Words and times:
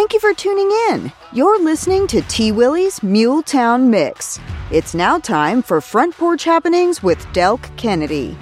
Thank 0.00 0.14
you 0.14 0.20
for 0.20 0.32
tuning 0.32 0.70
in. 0.88 1.12
You're 1.30 1.62
listening 1.62 2.06
to 2.06 2.22
T. 2.22 2.52
Willie's 2.52 3.00
Muletown 3.00 3.90
Mix. 3.90 4.40
It's 4.70 4.94
now 4.94 5.18
time 5.18 5.60
for 5.60 5.82
Front 5.82 6.16
Porch 6.16 6.42
Happenings 6.42 7.02
with 7.02 7.18
Delk 7.34 7.60
Kennedy. 7.76 8.34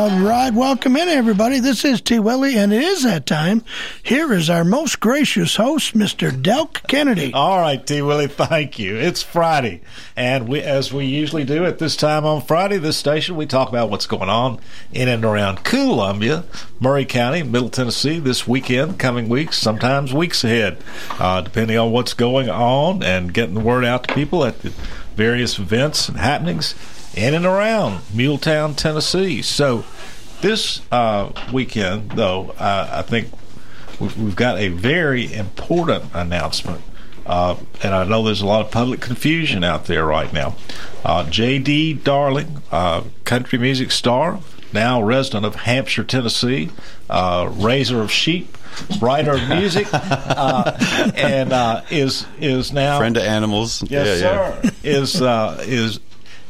All 0.00 0.18
right, 0.20 0.50
welcome 0.50 0.96
in, 0.96 1.08
everybody. 1.08 1.58
This 1.60 1.84
is 1.84 2.00
T. 2.00 2.18
Willie, 2.18 2.56
and 2.56 2.72
it 2.72 2.82
is 2.82 3.02
that 3.02 3.26
time. 3.26 3.62
Here 4.02 4.32
is 4.32 4.48
our 4.48 4.64
most 4.64 4.98
gracious 4.98 5.56
host, 5.56 5.92
Mr. 5.92 6.30
Delk 6.30 6.86
Kennedy. 6.88 7.34
All 7.34 7.60
right, 7.60 7.86
T. 7.86 8.00
Willie, 8.00 8.26
thank 8.26 8.78
you. 8.78 8.96
It's 8.96 9.22
Friday, 9.22 9.82
and 10.16 10.48
we, 10.48 10.62
as 10.62 10.90
we 10.90 11.04
usually 11.04 11.44
do 11.44 11.66
at 11.66 11.78
this 11.78 11.96
time 11.96 12.24
on 12.24 12.40
Friday, 12.40 12.78
this 12.78 12.96
station 12.96 13.36
we 13.36 13.44
talk 13.44 13.68
about 13.68 13.90
what's 13.90 14.06
going 14.06 14.30
on 14.30 14.58
in 14.90 15.06
and 15.06 15.22
around 15.22 15.64
Columbia, 15.64 16.44
Maury 16.80 17.04
County, 17.04 17.42
Middle 17.42 17.68
Tennessee 17.68 18.18
this 18.18 18.48
weekend, 18.48 18.98
coming 18.98 19.28
weeks, 19.28 19.58
sometimes 19.58 20.14
weeks 20.14 20.42
ahead, 20.44 20.78
uh, 21.18 21.42
depending 21.42 21.76
on 21.76 21.92
what's 21.92 22.14
going 22.14 22.48
on 22.48 23.02
and 23.02 23.34
getting 23.34 23.54
the 23.54 23.60
word 23.60 23.84
out 23.84 24.08
to 24.08 24.14
people 24.14 24.46
at 24.46 24.60
the 24.60 24.72
various 25.14 25.58
events 25.58 26.08
and 26.08 26.16
happenings 26.16 26.74
in 27.14 27.34
and 27.34 27.44
around 27.44 27.98
Muletown, 28.12 28.76
Tennessee. 28.76 29.42
So 29.42 29.84
this 30.40 30.80
uh, 30.90 31.32
weekend, 31.52 32.12
though, 32.12 32.50
uh, 32.58 32.88
I 32.92 33.02
think 33.02 33.28
we've, 33.98 34.16
we've, 34.18 34.36
got 34.36 34.58
a 34.58 34.68
very 34.68 35.32
important 35.32 36.04
announcement. 36.14 36.82
Uh, 37.26 37.56
and 37.82 37.94
I 37.94 38.04
know 38.04 38.24
there's 38.24 38.40
a 38.40 38.46
lot 38.46 38.64
of 38.64 38.70
public 38.70 39.00
confusion 39.00 39.62
out 39.62 39.84
there 39.84 40.04
right 40.06 40.32
now. 40.32 40.56
Uh, 41.04 41.28
J.D. 41.28 41.94
Darling, 41.94 42.62
uh, 42.72 43.02
country 43.24 43.58
music 43.58 43.90
star, 43.90 44.40
now 44.72 45.02
resident 45.02 45.44
of 45.44 45.54
Hampshire, 45.54 46.04
Tennessee, 46.04 46.70
uh, 47.08 47.50
raiser 47.52 48.00
of 48.00 48.10
sheep, 48.10 48.56
writer 49.00 49.32
of 49.32 49.48
music, 49.48 49.88
uh, 49.92 50.72
and 51.14 51.52
uh, 51.52 51.82
is 51.90 52.26
is 52.40 52.72
now 52.72 52.98
friend 52.98 53.16
of 53.16 53.24
animals. 53.24 53.82
Yes, 53.90 54.20
yeah, 54.20 54.52
sir. 54.52 54.60
Yeah. 54.62 54.70
is 54.82 55.22
uh, 55.22 55.64
is 55.66 56.00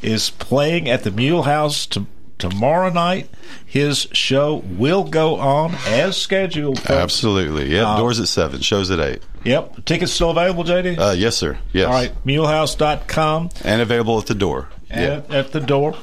is 0.03 0.31
playing 0.31 0.89
at 0.89 1.05
the 1.05 1.11
Mule 1.11 1.43
House 1.43 1.87
to, 1.87 2.07
tomorrow 2.39 2.91
night. 2.91 3.29
His 3.65 4.09
show 4.13 4.57
will 4.57 5.05
go 5.05 5.37
on 5.37 5.75
as 5.87 6.17
scheduled. 6.17 6.79
Folks. 6.79 6.91
Absolutely. 6.91 7.75
Yeah, 7.75 7.89
uh, 7.89 7.99
doors 7.99 8.21
at 8.21 8.29
7, 8.29 8.61
shows 8.61 8.91
at 8.91 9.01
8. 9.01 9.23
Yep. 9.45 9.85
Tickets 9.85 10.13
still 10.13 10.31
available, 10.31 10.65
JD? 10.65 10.99
Uh, 10.99 11.13
yes, 11.13 11.37
sir. 11.37 11.59
Yes. 11.73 11.87
All 11.87 11.93
right. 11.93 12.13
Mulehouse.com. 12.25 13.51
And 13.65 13.83
available 13.83 14.19
at 14.19 14.27
the 14.27 14.35
door. 14.35 14.69
And 14.91 15.25
yeah. 15.29 15.39
at 15.39 15.53
the 15.53 15.61
door. 15.61 15.95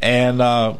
And 0.00 0.40
uh, 0.40 0.76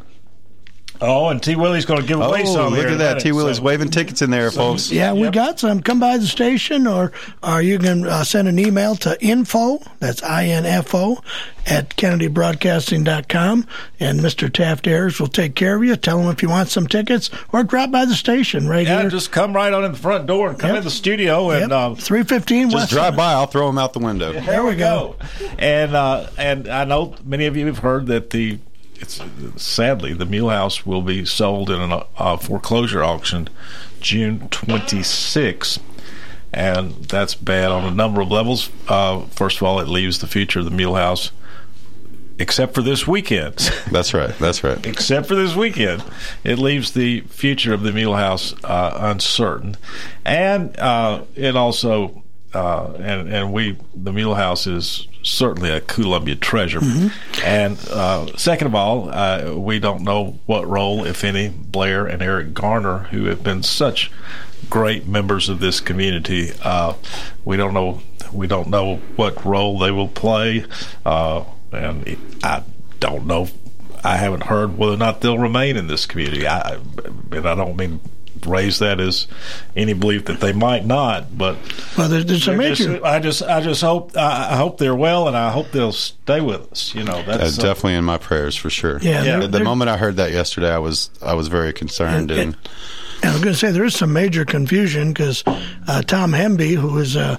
Oh, 1.03 1.29
and 1.29 1.43
T. 1.43 1.57
Willie's 1.57 1.87
going 1.87 2.01
to 2.01 2.07
give 2.07 2.21
away 2.21 2.43
oh, 2.43 2.55
some. 2.55 2.75
Look 2.75 2.87
at 2.87 2.99
that. 2.99 3.21
T. 3.21 3.33
Willie's 3.33 3.57
so. 3.57 3.63
waving 3.63 3.91
tickets 3.91 4.21
in 4.21 4.31
there, 4.31 4.51
so, 4.51 4.59
folks. 4.59 4.91
Yeah, 4.91 5.15
we 5.15 5.23
yep. 5.23 5.33
got 5.33 5.61
some. 5.61 5.81
Come 5.81 5.99
by 5.99 6.19
the 6.19 6.27
station, 6.27 6.87
or, 6.87 7.13
or 7.43 7.63
you 7.63 7.79
can 7.79 8.07
uh, 8.07 8.25
send 8.25 8.49
an 8.49 8.59
email 8.59 8.97
to 8.97 9.23
info, 9.25 9.81
that's 9.99 10.23
I-N-F-O, 10.23 11.23
at 11.67 11.91
kennedybroadcasting.com, 11.91 13.67
and 13.99 14.21
Mr. 14.21 14.53
Taft 14.53 14.87
Ayers 14.87 15.19
will 15.19 15.29
take 15.29 15.55
care 15.55 15.77
of 15.77 15.85
you. 15.85 15.97
Tell 15.97 16.21
him 16.21 16.29
if 16.29 16.43
you 16.43 16.51
want 16.51 16.69
some 16.69 16.87
tickets, 16.87 17.31
or 17.51 17.65
drop 17.65 17.91
by 17.91 18.05
the 18.05 18.15
station 18.15 18.69
right 18.69 18.87
yeah, 18.87 19.01
here. 19.01 19.11
just 19.11 19.33
come 19.33 19.55
right 19.55 19.73
on 19.73 19.85
in 19.85 19.93
the 19.93 19.99
front 19.99 20.27
door 20.27 20.51
and 20.51 20.59
come 20.59 20.71
yep. 20.71 20.79
in 20.79 20.85
the 20.85 20.91
studio. 20.91 21.51
and 21.51 21.71
yep. 21.71 21.73
um, 21.73 21.97
315 21.97 22.71
Just 22.71 22.75
West 22.75 22.91
drive 22.93 23.17
by. 23.17 23.33
I'll 23.33 23.47
throw 23.47 23.67
them 23.67 23.79
out 23.79 23.95
the 23.95 24.01
window. 24.01 24.33
Yeah, 24.33 24.41
there 24.45 24.65
we 24.65 24.77
go. 24.77 25.17
And, 25.59 25.95
uh, 25.95 26.29
and 26.37 26.69
I 26.69 26.85
know 26.85 27.15
many 27.25 27.47
of 27.47 27.57
you 27.57 27.67
have 27.67 27.79
heard 27.79 28.07
that 28.07 28.31
the 28.31 28.59
it's 29.01 29.21
sadly 29.57 30.13
the 30.13 30.27
mule 30.27 30.51
house 30.51 30.85
will 30.85 31.03
be 31.03 31.25
sold 31.25 31.71
in 31.71 31.93
a 31.93 32.07
uh, 32.17 32.37
foreclosure 32.37 33.03
auction 33.03 33.49
June 34.01 34.49
26, 34.49 35.79
and 36.53 36.95
that's 37.05 37.35
bad 37.35 37.71
on 37.71 37.85
a 37.85 37.91
number 37.91 38.21
of 38.21 38.31
levels. 38.31 38.71
Uh, 38.89 39.23
first 39.27 39.59
of 39.59 39.63
all 39.65 39.81
it 39.81 39.89
leaves 39.89 40.19
the 40.21 40.27
future 40.27 40.61
of 40.61 40.65
the 40.65 40.71
mule 40.71 40.95
house 40.95 41.33
except 42.41 42.75
for 42.75 42.83
this 42.83 43.07
weekend. 43.07 43.55
That's 43.93 44.15
right 44.15 44.31
that's 44.39 44.65
right. 44.65 44.85
Except 44.87 45.27
for 45.27 45.35
this 45.35 45.55
weekend. 45.55 46.03
It 46.43 46.59
leaves 46.59 46.93
the 46.93 47.21
future 47.23 47.75
of 47.75 47.83
the 47.83 47.93
mule 47.93 48.17
house 48.17 48.55
uh, 48.65 48.97
uncertain. 48.99 49.77
And 50.25 50.75
uh, 50.79 51.25
it 51.37 51.55
also 51.55 52.23
uh, 52.53 52.93
and 52.99 53.29
and 53.33 53.53
we 53.53 53.77
the 53.95 54.13
Mule 54.13 54.35
House 54.35 54.67
is 54.67 55.07
certainly 55.23 55.71
a 55.71 55.81
Columbia 55.81 56.35
treasure. 56.35 56.81
Mm-hmm. 56.81 57.45
And 57.45 57.79
uh, 57.91 58.37
second 58.37 58.69
of 58.69 58.75
all, 58.75 59.11
uh, 59.11 59.55
we 59.55 59.79
don't 59.79 60.03
know 60.03 60.39
what 60.47 60.67
role, 60.67 61.05
if 61.05 61.25
any, 61.25 61.49
Blair 61.49 62.07
and 62.07 62.23
Eric 62.23 62.55
Garner, 62.55 63.01
who 63.11 63.27
have 63.27 63.45
been 63.45 63.63
such 63.63 64.11
great 64.69 65.07
members 65.07 65.49
of 65.49 65.61
this 65.61 65.81
community, 65.81 66.53
uh, 66.63 66.95
we 67.45 67.57
don't 67.57 67.75
know 67.75 68.01
we 68.33 68.47
don't 68.47 68.69
know 68.69 68.97
what 69.17 69.45
role 69.45 69.79
they 69.79 69.91
will 69.91 70.09
play, 70.09 70.65
uh, 71.05 71.45
and 71.73 72.19
I 72.43 72.63
don't 72.99 73.27
know. 73.27 73.49
I 74.03 74.17
haven't 74.17 74.45
heard 74.45 74.79
whether 74.79 74.95
or 74.95 74.97
not 74.97 75.21
they'll 75.21 75.39
remain 75.39 75.77
in 75.77 75.87
this 75.87 76.07
community. 76.07 76.47
I, 76.47 76.79
and 77.33 77.47
I 77.47 77.55
don't 77.55 77.77
mean 77.77 78.01
raise 78.47 78.79
that 78.81 79.01
as 79.01 79.27
any 79.77 79.93
belief 79.93 80.27
that 80.27 80.41
they 80.41 80.53
might 80.53 80.85
not. 80.85 81.37
But 81.37 81.57
well, 81.97 82.09
there's, 82.09 82.27
there's 82.27 82.49
a 82.49 82.55
major. 82.55 82.99
Just, 82.99 83.05
I 83.05 83.19
just, 83.21 83.43
I 83.43 83.61
just 83.61 83.81
hope, 83.81 84.17
I 84.17 84.57
hope 84.57 84.79
they're 84.79 84.95
well, 84.95 85.29
and 85.29 85.37
I 85.37 85.51
hope 85.51 85.71
they'll 85.71 85.93
stay 85.93 86.41
with 86.41 86.71
us. 86.73 86.95
You 86.95 87.05
know, 87.05 87.23
that's 87.23 87.59
uh, 87.59 87.63
definitely 87.63 87.95
in 87.95 88.05
my 88.05 88.19
prayers 88.19 88.57
for 88.57 88.71
sure. 88.71 88.99
Yeah, 89.01 89.11
yeah. 89.11 89.23
They're, 89.23 89.41
the 89.41 89.49
they're, 89.49 89.65
moment 89.65 89.91
I 89.91 89.97
heard 89.97 90.17
that 90.17 90.33
yesterday, 90.33 90.73
I 90.73 90.79
was, 90.79 91.11
I 91.23 91.35
was 91.35 91.49
very 91.49 91.73
concerned 91.73 92.31
and. 92.31 92.41
and, 92.41 92.57
and 93.23 93.31
I 93.31 93.33
was 93.35 93.43
going 93.43 93.53
to 93.53 93.59
say 93.59 93.71
there 93.71 93.85
is 93.85 93.95
some 93.95 94.15
major 94.15 94.47
confusion 94.47 95.13
because 95.13 95.45
uh, 95.47 96.01
Tom 96.01 96.33
Hemby, 96.33 96.75
who 96.75 96.97
is 96.97 97.17
a 97.17 97.39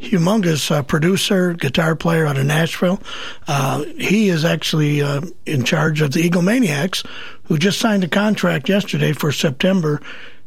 humongous 0.00 0.70
uh, 0.70 0.82
producer, 0.82 1.54
guitar 1.54 1.96
player 1.96 2.26
out 2.26 2.36
of 2.36 2.46
Nashville. 2.46 3.00
Uh, 3.46 3.84
he 3.98 4.28
is 4.28 4.44
actually 4.44 5.02
uh, 5.02 5.22
in 5.46 5.64
charge 5.64 6.00
of 6.00 6.12
the 6.12 6.28
Eaglemaniacs, 6.28 7.06
who 7.44 7.58
just 7.58 7.78
signed 7.78 8.04
a 8.04 8.08
contract 8.08 8.68
yesterday 8.68 9.12
for 9.12 9.32
September. 9.32 10.00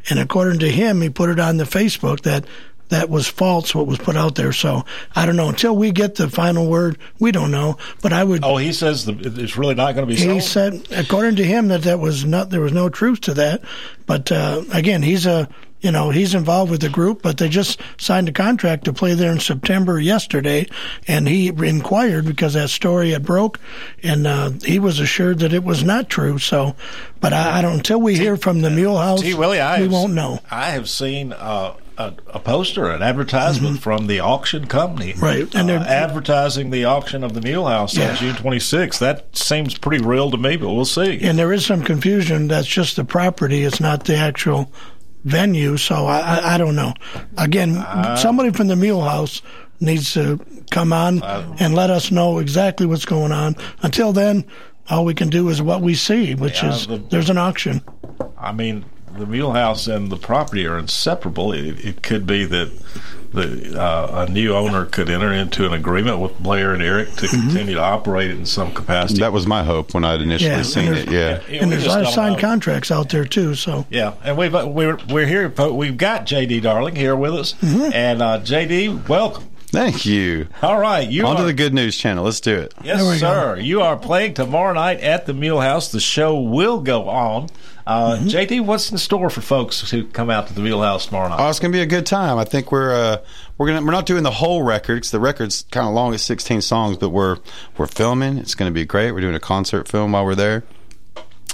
And 0.10 0.20
according 0.20 0.60
to 0.60 0.70
him, 0.70 1.02
he 1.02 1.10
put 1.10 1.30
it 1.30 1.40
on 1.40 1.58
the 1.58 1.64
Facebook 1.66 2.22
that 2.22 2.46
that 2.92 3.10
was 3.10 3.26
false 3.28 3.74
what 3.74 3.88
was 3.88 3.98
put 3.98 4.18
out 4.18 4.36
there. 4.36 4.52
So 4.52 4.86
I 5.16 5.26
don't 5.26 5.38
know 5.38 5.50
until 5.50 5.76
we 5.76 5.92
get 5.92 6.16
the 6.16 6.30
final 6.30 6.68
word. 6.68 6.98
We 7.20 7.32
don't 7.32 7.50
know, 7.50 7.78
but 8.02 8.14
I 8.14 8.24
would. 8.24 8.44
Oh, 8.44 8.58
he 8.58 8.74
says 8.74 9.06
the, 9.06 9.14
it's 9.14 9.58
really 9.58 9.76
not 9.76 9.96
going 9.96 10.08
to 10.08 10.14
be. 10.14 10.20
He 10.20 10.42
said, 10.42 10.88
according 10.92 11.38
to 11.38 11.44
him, 11.44 11.70
that 11.70 11.84
that 11.84 12.00
was 12.00 12.26
not 12.26 12.50
there 12.50 12.62
was 12.62 12.74
no 12.74 12.90
truth 12.90 13.22
to 13.22 13.34
that. 13.36 13.64
But 14.06 14.32
uh, 14.32 14.64
again, 14.74 15.02
he's 15.02 15.26
a 15.26 15.48
you 15.82 15.92
know, 15.92 16.12
he's 16.12 16.36
involved 16.36 16.72
with 16.72 16.82
the 16.82 16.90
group, 16.90 17.22
but 17.22 17.38
they 17.38 17.50
just 17.50 17.82
signed 17.98 18.30
a 18.30 18.32
contract 18.32 18.86
to 18.86 18.94
play 18.94 19.16
there 19.16 19.32
in 19.32 19.40
September 19.40 20.00
yesterday. 20.00 20.68
And 21.08 21.28
he 21.28 21.48
inquired 21.48 22.26
because 22.26 22.54
that 22.54 22.70
story 22.70 23.12
had 23.12 23.26
broke 23.26 23.60
and 24.04 24.28
uh, 24.28 24.52
he 24.64 24.80
was 24.80 25.00
assured 25.00 25.40
that 25.40 25.54
it 25.54 25.64
was 25.64 25.84
not 25.84 26.10
true. 26.10 26.38
So, 26.38 26.76
but 27.20 27.34
I, 27.34 27.60
I 27.60 27.62
don't, 27.62 27.74
until 27.74 28.00
we 28.00 28.16
hear 28.16 28.38
from 28.38 28.62
the 28.62 28.70
Mule 28.70 28.98
House, 28.98 29.22
T. 29.22 29.34
Willie, 29.34 29.60
I 29.60 29.82
we 29.82 29.88
won't 29.88 30.14
know. 30.14 30.40
I 30.52 30.72
have 30.72 30.88
seen, 30.88 31.34
uh, 31.34 31.76
a, 31.98 32.14
a, 32.28 32.40
poster, 32.40 32.90
an 32.90 33.04
advertisement 33.04 33.76
mm-hmm. 33.76 33.84
from 33.84 34.08
the 34.08 34.20
auction 34.20 34.68
company, 34.68 35.14
right? 35.18 35.54
And 35.54 35.70
uh, 35.70 35.74
advertising 35.74 36.72
the 36.72 36.86
auction 36.86 37.24
of 37.24 37.34
the 37.34 37.42
Mule 37.42 37.68
House 37.68 37.96
yeah. 37.96 38.12
on 38.12 38.16
June 38.16 38.36
26th. 38.36 39.00
That 39.00 39.36
seems 39.36 39.78
pretty 39.78 40.04
real 40.04 40.32
to 40.32 40.38
me, 40.38 40.58
but 40.58 40.70
we'll 40.70 40.86
see. 40.86 41.20
And 41.22 41.38
there 41.38 41.54
is 41.54 41.66
some 41.66 41.84
confusion. 41.84 42.48
That's 42.48 42.68
just 42.68 42.96
the 42.96 43.06
property; 43.06 43.64
it's 43.64 43.80
not 43.80 44.06
the 44.06 44.16
actual 44.16 44.72
venue. 45.24 45.78
So 45.78 46.06
I, 46.06 46.20
I, 46.20 46.56
I 46.56 46.58
don't 46.58 46.76
know. 46.76 46.94
Again, 47.38 47.78
uh, 47.78 48.16
somebody 48.16 48.52
from 48.52 48.68
the 48.68 48.76
Mule 48.76 49.02
House 49.02 49.42
needs 49.80 50.14
to 50.14 50.40
come 50.70 50.94
on 50.94 51.22
uh, 51.24 51.56
and 51.60 51.74
let 51.74 51.90
us 51.90 52.12
know 52.12 52.40
exactly 52.40 52.86
what's 52.86 53.06
going 53.06 53.32
on. 53.32 53.56
Until 53.82 54.14
then, 54.14 54.46
all 54.90 55.06
we 55.06 55.14
can 55.14 55.30
do 55.30 55.50
is 55.50 55.62
what 55.62 55.82
we 55.82 55.96
see, 55.96 56.36
which 56.36 56.64
yeah, 56.64 56.74
is 56.74 56.88
the, 56.88 56.98
there's 56.98 57.30
an 57.30 57.38
auction. 57.38 57.82
I 58.38 58.52
mean, 58.52 58.86
the 59.18 59.26
Mule 59.26 59.54
House 59.54 59.88
and 59.88 60.10
the 60.10 60.18
property 60.18 60.66
are 60.66 60.78
inseparable. 60.78 61.52
It, 61.54 61.84
it 61.86 62.04
could 62.04 62.26
be 62.26 62.46
that 62.46 62.72
the 63.34 63.80
uh, 63.82 64.26
a 64.28 64.32
new 64.32 64.54
owner 64.54 64.86
could 64.86 65.10
enter 65.10 65.32
into 65.32 65.66
an 65.66 65.74
agreement 65.74 66.20
with 66.20 66.38
Blair 66.40 66.74
and 66.74 66.84
Eric 66.84 67.10
to 67.16 67.28
mm-hmm. 67.28 67.48
continue 67.48 67.76
to 67.76 67.82
operate 67.82 68.30
it 68.30 68.38
in 68.38 68.46
some 68.46 68.74
capacity. 68.74 69.22
That 69.22 69.34
was 69.34 69.48
my 69.48 69.64
hope 69.64 69.94
when 69.94 70.04
I'd 70.04 70.22
initially 70.22 70.52
yeah, 70.52 70.62
seen 70.64 70.94
it. 70.94 71.10
Yeah, 71.10 71.42
and, 71.48 71.64
and 71.64 71.72
there's 71.72 71.86
a 71.86 71.90
lot 71.90 72.02
of 72.02 72.08
signed 72.10 72.36
know. 72.36 72.42
contracts 72.42 72.92
out 72.92 73.10
there 73.10 73.26
too. 73.26 73.56
So 73.56 73.86
yeah, 73.90 74.16
and 74.24 74.38
we've 74.38 74.54
uh, 74.54 74.68
we're 74.68 74.98
we're 75.10 75.26
here. 75.26 75.48
We've 75.50 75.98
got 75.98 76.26
JD 76.26 76.62
Darling 76.62 76.96
here 76.96 77.16
with 77.16 77.34
us, 77.34 77.54
mm-hmm. 77.54 77.94
and 77.94 78.22
uh, 78.22 78.40
JD, 78.42 79.08
welcome. 79.08 79.48
Thank 79.68 80.06
you. 80.06 80.48
All 80.62 80.78
right, 80.78 81.10
you 81.10 81.26
on 81.26 81.38
are, 81.38 81.40
to 81.40 81.44
the 81.46 81.54
Good 81.54 81.74
News 81.74 81.98
Channel. 81.98 82.26
Let's 82.26 82.42
do 82.42 82.58
it. 82.58 82.74
Yes, 82.84 83.20
sir. 83.22 83.56
Go. 83.56 83.62
You 83.62 83.82
are 83.82 83.96
playing 83.96 84.34
tomorrow 84.34 84.74
night 84.74 85.00
at 85.00 85.26
the 85.26 85.34
Mule 85.34 85.62
House. 85.62 85.90
The 85.90 86.02
show 86.02 86.38
will 86.38 86.82
go 86.82 87.08
on. 87.08 87.48
Uh, 87.86 88.16
mm-hmm. 88.16 88.28
JD, 88.28 88.66
what's 88.66 88.92
in 88.92 88.98
store 88.98 89.30
for 89.30 89.42
folks 89.42 89.90
who 89.90 90.06
come 90.06 90.30
out 90.30 90.48
to 90.48 90.54
the 90.54 90.62
Mule 90.62 90.82
House 90.82 91.08
tomorrow 91.08 91.30
night? 91.30 91.40
Oh, 91.40 91.50
it's 91.50 91.60
going 91.60 91.72
to 91.72 91.78
be 91.78 91.82
a 91.82 91.88
good 91.88 92.06
time. 92.06 92.38
I 92.38 92.44
think 92.44 92.72
we're 92.72 92.94
uh, 92.94 93.18
we're 93.58 93.68
gonna 93.68 93.86
we're 93.86 93.92
not 93.92 94.06
doing 94.06 94.24
the 94.24 94.32
whole 94.32 94.64
record 94.64 94.96
because 94.96 95.12
the 95.12 95.20
record's 95.20 95.64
kind 95.72 95.88
of 95.88 95.94
long. 95.94 96.14
It's 96.14 96.24
16 96.24 96.62
songs, 96.62 96.98
but 96.98 97.10
we're 97.10 97.38
we're 97.78 97.88
filming. 97.88 98.38
It's 98.38 98.56
going 98.56 98.70
to 98.70 98.74
be 98.74 98.86
great. 98.86 99.12
We're 99.12 99.22
doing 99.22 99.36
a 99.36 99.40
concert 99.40 99.88
film 99.88 100.12
while 100.12 100.26
we're 100.26 100.36
there. 100.36 100.64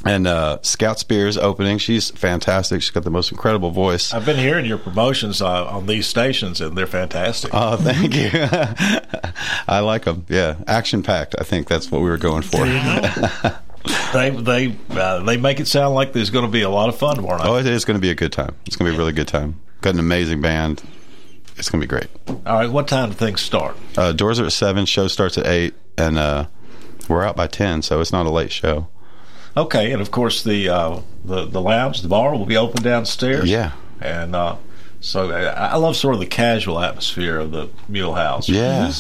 And 0.05 0.27
uh, 0.27 0.59
Scout 0.61 0.99
Spears 0.99 1.37
opening. 1.37 1.79
She's 1.79 2.11
fantastic. 2.11 2.81
She's 2.81 2.91
got 2.91 3.03
the 3.03 3.09
most 3.09 3.31
incredible 3.31 3.71
voice. 3.71 4.13
I've 4.13 4.25
been 4.25 4.37
hearing 4.37 4.65
your 4.65 4.77
promotions 4.77 5.41
uh, 5.41 5.65
on 5.65 5.87
these 5.87 6.05
stations, 6.05 6.61
and 6.61 6.77
they're 6.77 6.85
fantastic. 6.85 7.49
Oh, 7.53 7.77
thank 7.77 8.15
you. 8.15 8.29
I 9.67 9.79
like 9.79 10.05
them. 10.05 10.25
Yeah, 10.29 10.57
action 10.67 11.01
packed. 11.01 11.35
I 11.39 11.43
think 11.43 11.67
that's 11.67 11.91
what 11.91 12.01
we 12.01 12.09
were 12.09 12.17
going 12.17 12.43
for. 12.43 12.63
they 14.13 14.29
they 14.29 14.75
uh, 14.91 15.23
they 15.23 15.37
make 15.37 15.59
it 15.59 15.67
sound 15.67 15.95
like 15.95 16.13
there's 16.13 16.29
going 16.29 16.45
to 16.45 16.51
be 16.51 16.61
a 16.61 16.69
lot 16.69 16.89
of 16.89 16.97
fun 16.97 17.15
tomorrow 17.15 17.37
night. 17.37 17.47
Oh, 17.47 17.57
it 17.57 17.65
is 17.65 17.85
going 17.85 17.97
to 17.97 18.01
be 18.01 18.09
a 18.09 18.15
good 18.15 18.31
time. 18.31 18.55
It's 18.65 18.75
going 18.75 18.87
to 18.89 18.91
be 18.91 18.95
a 18.95 18.99
really 18.99 19.13
good 19.13 19.27
time. 19.27 19.59
Got 19.81 19.93
an 19.93 19.99
amazing 19.99 20.41
band. 20.41 20.83
It's 21.57 21.69
going 21.69 21.81
to 21.81 21.87
be 21.87 21.89
great. 21.89 22.07
All 22.45 22.57
right, 22.57 22.69
what 22.69 22.87
time 22.87 23.09
do 23.09 23.15
things 23.15 23.41
start? 23.41 23.75
Uh, 23.97 24.11
doors 24.11 24.39
are 24.39 24.45
at 24.45 24.51
seven. 24.51 24.85
Show 24.85 25.07
starts 25.07 25.37
at 25.37 25.47
eight, 25.47 25.73
and 25.97 26.17
uh, 26.17 26.47
we're 27.09 27.23
out 27.23 27.35
by 27.35 27.47
ten, 27.47 27.81
so 27.81 27.99
it's 27.99 28.11
not 28.11 28.25
a 28.25 28.29
late 28.29 28.51
show. 28.51 28.87
Okay, 29.55 29.91
and 29.91 30.01
of 30.01 30.11
course 30.11 30.43
the 30.43 30.69
uh, 30.69 31.01
the 31.25 31.45
the 31.45 31.61
lounge, 31.61 32.01
the 32.01 32.07
bar 32.07 32.35
will 32.35 32.45
be 32.45 32.57
open 32.57 32.83
downstairs. 32.83 33.49
Yeah. 33.49 33.71
and 33.99 34.35
uh, 34.35 34.57
so 34.99 35.31
I, 35.31 35.69
I 35.69 35.75
love 35.77 35.95
sort 35.95 36.13
of 36.13 36.19
the 36.19 36.27
casual 36.27 36.79
atmosphere 36.79 37.39
of 37.39 37.51
the 37.51 37.69
Mule 37.87 38.13
House. 38.13 38.47
Yeah. 38.49 38.91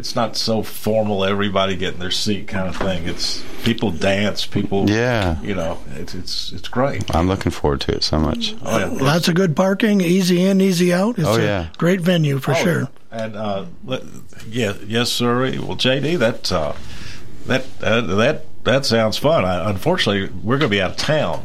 It's, 0.00 0.08
it's 0.10 0.16
not 0.16 0.36
so 0.36 0.62
formal, 0.62 1.24
everybody 1.24 1.76
getting 1.76 2.00
their 2.00 2.10
seat 2.10 2.48
kind 2.48 2.68
of 2.68 2.76
thing. 2.76 3.06
It's 3.06 3.44
people 3.64 3.90
dance, 3.90 4.46
people. 4.46 4.88
Yeah. 4.90 5.40
you 5.42 5.54
know, 5.54 5.78
it's 5.94 6.14
it's 6.14 6.52
it's 6.52 6.68
great. 6.68 7.14
I'm 7.14 7.28
looking 7.28 7.52
forward 7.52 7.80
to 7.82 7.92
it 7.96 8.02
so 8.02 8.18
much. 8.18 8.54
Oh 8.62 8.78
yeah. 8.78 8.86
Lots 8.86 9.28
of 9.28 9.34
good 9.34 9.54
parking, 9.54 10.00
easy 10.00 10.42
in, 10.44 10.60
easy 10.60 10.92
out. 10.92 11.18
It's 11.18 11.28
Oh, 11.28 11.36
a 11.36 11.42
yeah. 11.42 11.68
great 11.78 12.00
venue 12.00 12.38
for 12.38 12.52
Oh, 12.52 12.54
sure. 12.54 12.88
And 13.12 13.36
uh, 13.36 13.64
yeah, 14.48 14.74
yes, 14.86 15.10
sir. 15.10 15.40
Well, 15.42 15.76
JD, 15.76 16.18
that 16.18 16.50
uh, 16.52 16.72
that 17.46 17.66
uh, 17.82 18.00
that 18.16 18.46
that 18.64 18.86
sounds 18.86 19.16
fun. 19.18 19.44
I, 19.44 19.68
unfortunately, 19.70 20.30
we're 20.42 20.58
going 20.58 20.70
to 20.70 20.76
be 20.76 20.80
out 20.82 20.92
of 20.92 20.96
town, 20.96 21.42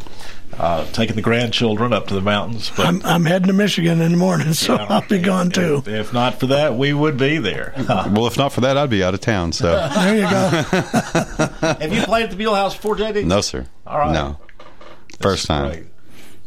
uh, 0.57 0.85
taking 0.91 1.15
the 1.15 1.21
grandchildren 1.21 1.91
up 1.93 2.07
to 2.07 2.13
the 2.13 2.21
mountains. 2.21 2.71
But 2.75 2.85
I'm, 2.87 3.01
I'm 3.05 3.25
heading 3.25 3.47
to 3.47 3.53
Michigan 3.53 4.01
in 4.01 4.11
the 4.11 4.17
morning, 4.17 4.53
so 4.53 4.75
Yeah. 4.75 4.85
I'll 4.89 5.07
be 5.07 5.19
gone 5.19 5.49
too. 5.51 5.77
If, 5.77 5.87
if 5.87 6.13
not 6.13 6.39
for 6.39 6.47
that, 6.47 6.75
we 6.75 6.93
would 6.93 7.17
be 7.17 7.37
there. 7.37 7.73
Well, 8.15 8.27
if 8.27 8.37
not 8.37 8.53
for 8.53 8.61
that, 8.61 8.77
I'd 8.77 8.89
be 8.89 9.03
out 9.03 9.13
of 9.13 9.19
town. 9.21 9.51
So 9.51 9.71
There 9.95 10.15
you 10.15 10.21
go. 10.23 10.27
Have 11.79 11.93
you 11.93 12.01
played 12.03 12.23
at 12.25 12.29
the 12.31 12.37
Mule 12.37 12.55
House 12.55 12.75
before, 12.75 12.95
JD? 12.95 13.25
no, 13.25 13.41
sir. 13.41 13.65
All 13.85 13.97
right. 13.97 14.13
No. 14.13 14.37
First 15.19 15.47
time. 15.47 15.89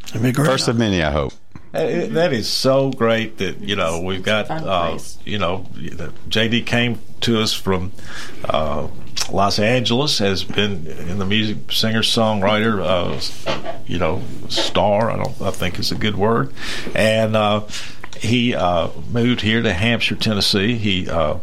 It'd 0.09 0.21
be 0.23 0.31
great. 0.31 0.47
First 0.47 0.67
of 0.67 0.77
many, 0.77 1.03
I 1.03 1.11
hope. 1.11 1.33
That 1.71 1.87
is- 1.89 2.13
that 2.13 2.33
is 2.33 2.49
so 2.49 2.89
great 2.91 3.37
that 3.37 3.59
you 3.59 3.75
know 3.75 4.01
we've 4.01 4.23
got 4.23 4.49
uh, 4.49 4.97
you 5.23 5.37
know 5.37 5.67
JD 6.29 6.65
came 6.65 6.97
to 7.21 7.39
us 7.41 7.53
from 7.53 7.91
uh, 8.45 8.87
Los 9.31 9.59
Angeles 9.59 10.17
has 10.17 10.43
been 10.43 10.87
in 10.87 11.19
the 11.19 11.25
music 11.27 11.71
singer 11.71 12.01
songwriter 12.01 12.81
uh, 12.81 13.78
you 13.89 13.97
know 13.97 14.21
star 14.47 15.09
I 15.09 15.17
don't 15.17 15.41
I 15.41 15.51
think 15.51 15.79
is 15.79 15.91
a 15.91 15.95
good 15.95 16.15
word. 16.15 16.53
And 16.95 17.35
uh, 17.35 17.67
he 18.17 18.53
uh, 18.53 18.89
moved 19.11 19.41
here 19.41 19.61
to 19.61 19.73
Hampshire 19.73 20.15
Tennessee. 20.15 20.75
He 20.75 21.09
uh, 21.09 21.39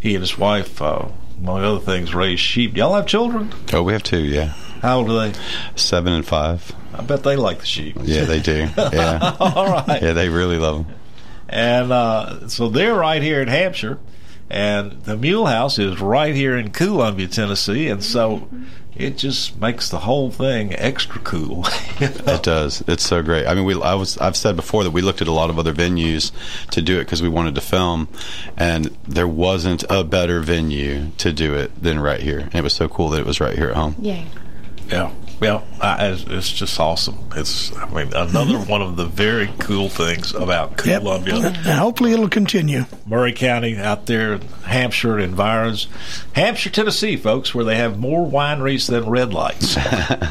he 0.00 0.14
and 0.14 0.22
his 0.22 0.38
wife 0.38 0.80
uh, 0.80 1.08
among 1.38 1.64
other 1.64 1.80
things 1.80 2.14
raised 2.14 2.40
sheep. 2.40 2.76
Y'all 2.76 2.94
have 2.94 3.06
children? 3.06 3.52
Oh, 3.72 3.82
we 3.82 3.92
have 3.92 4.02
two. 4.02 4.20
Yeah, 4.20 4.54
how 4.80 4.98
old 4.98 5.10
are 5.10 5.28
they? 5.28 5.38
Seven 5.74 6.12
and 6.12 6.24
five. 6.24 6.72
I 6.94 7.02
bet 7.02 7.24
they 7.24 7.36
like 7.36 7.60
the 7.60 7.66
sheep. 7.66 7.96
Yeah, 8.02 8.24
they 8.24 8.40
do. 8.40 8.68
Yeah, 8.76 9.36
all 9.40 9.66
right. 9.66 10.00
Yeah, 10.02 10.12
they 10.12 10.28
really 10.28 10.58
love 10.58 10.86
them. 10.86 10.96
And 11.48 11.92
uh, 11.92 12.48
so 12.48 12.68
they're 12.68 12.94
right 12.94 13.22
here 13.22 13.40
in 13.40 13.48
Hampshire, 13.48 13.98
and 14.50 14.92
the 15.04 15.16
Mule 15.16 15.46
House 15.46 15.78
is 15.78 16.00
right 16.00 16.34
here 16.34 16.56
in 16.56 16.70
Columbia, 16.70 17.26
Tennessee, 17.26 17.88
and 17.88 18.04
so 18.04 18.48
it 18.98 19.16
just 19.16 19.60
makes 19.60 19.88
the 19.88 20.00
whole 20.00 20.30
thing 20.30 20.74
extra 20.74 21.20
cool. 21.20 21.66
It 22.00 22.44
does. 22.44 22.84
It's 22.86 23.04
so 23.04 23.22
great. 23.24 23.46
I 23.48 23.54
mean, 23.54 23.64
we. 23.64 23.74
I 23.82 23.94
was. 23.94 24.18
I've 24.18 24.36
said 24.36 24.54
before 24.54 24.84
that 24.84 24.92
we 24.92 25.02
looked 25.02 25.20
at 25.20 25.26
a 25.26 25.32
lot 25.32 25.50
of 25.50 25.58
other 25.58 25.74
venues 25.74 26.30
to 26.70 26.80
do 26.80 27.00
it 27.00 27.04
because 27.04 27.20
we 27.22 27.28
wanted 27.28 27.56
to 27.56 27.60
film, 27.60 28.08
and 28.56 28.96
there 29.02 29.26
wasn't 29.26 29.82
a 29.90 30.04
better 30.04 30.38
venue 30.40 31.10
to 31.18 31.32
do 31.32 31.54
it 31.54 31.82
than 31.82 31.98
right 31.98 32.20
here. 32.20 32.38
And 32.38 32.54
it 32.54 32.62
was 32.62 32.74
so 32.74 32.88
cool 32.88 33.08
that 33.10 33.20
it 33.20 33.26
was 33.26 33.40
right 33.40 33.56
here 33.56 33.70
at 33.70 33.74
home. 33.76 33.96
Yay. 34.00 34.26
yeah, 34.88 35.10
well, 35.40 35.64
I, 35.80 36.08
it's, 36.08 36.24
it's 36.24 36.52
just 36.52 36.78
awesome. 36.80 37.18
It's, 37.36 37.74
I 37.76 37.88
mean, 37.90 38.12
another 38.14 38.58
one 38.58 38.82
of 38.82 38.96
the 38.96 39.04
very 39.06 39.48
cool 39.58 39.88
things 39.88 40.34
about 40.34 40.84
Yep. 40.84 41.00
Columbia. 41.02 41.36
And 41.36 41.56
hopefully 41.78 42.12
it'll 42.12 42.28
continue. 42.28 42.84
Maury 43.06 43.32
County 43.32 43.76
out 43.76 44.06
there 44.06 44.34
in 44.34 44.40
Hampshire 44.64 45.18
environs. 45.18 45.86
Hampshire, 46.32 46.70
Tennessee, 46.70 47.16
folks, 47.16 47.54
where 47.54 47.64
they 47.64 47.76
have 47.76 47.98
more 47.98 48.26
wineries 48.28 48.88
than 48.88 49.08
red 49.08 49.32
lights. 49.32 49.76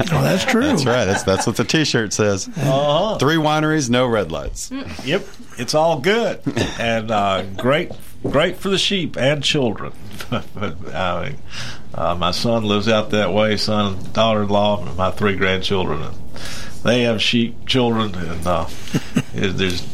Oh, 0.09 0.21
that's 0.23 0.45
true. 0.45 0.61
That's 0.67 0.85
right. 0.85 1.05
That's 1.05 1.23
that's 1.23 1.45
what 1.47 1.57
the 1.57 1.63
T-shirt 1.63 2.13
says. 2.13 2.47
Uh-huh. 2.47 3.17
Three 3.17 3.35
wineries, 3.35 3.89
no 3.89 4.07
red 4.07 4.31
lights. 4.31 4.71
Yep, 5.03 5.25
it's 5.57 5.73
all 5.73 5.99
good 5.99 6.41
and 6.79 7.11
uh, 7.11 7.43
great, 7.57 7.91
great 8.23 8.55
for 8.57 8.69
the 8.69 8.77
sheep 8.77 9.17
and 9.17 9.43
children. 9.43 9.91
but, 10.29 10.75
uh, 10.93 11.29
uh, 11.97 12.15
my 12.15 12.31
son 12.31 12.63
lives 12.63 12.87
out 12.87 13.09
that 13.11 13.33
way. 13.33 13.57
Son, 13.57 13.95
and 13.95 14.13
daughter-in-law, 14.13 14.85
and 14.85 14.97
my 14.97 15.11
three 15.11 15.35
grandchildren, 15.35 16.01
and 16.01 16.15
they 16.83 17.01
have 17.03 17.21
sheep 17.21 17.65
children, 17.65 18.13
and 18.15 18.45
uh, 18.47 18.67
it, 19.33 19.57
there's 19.57 19.85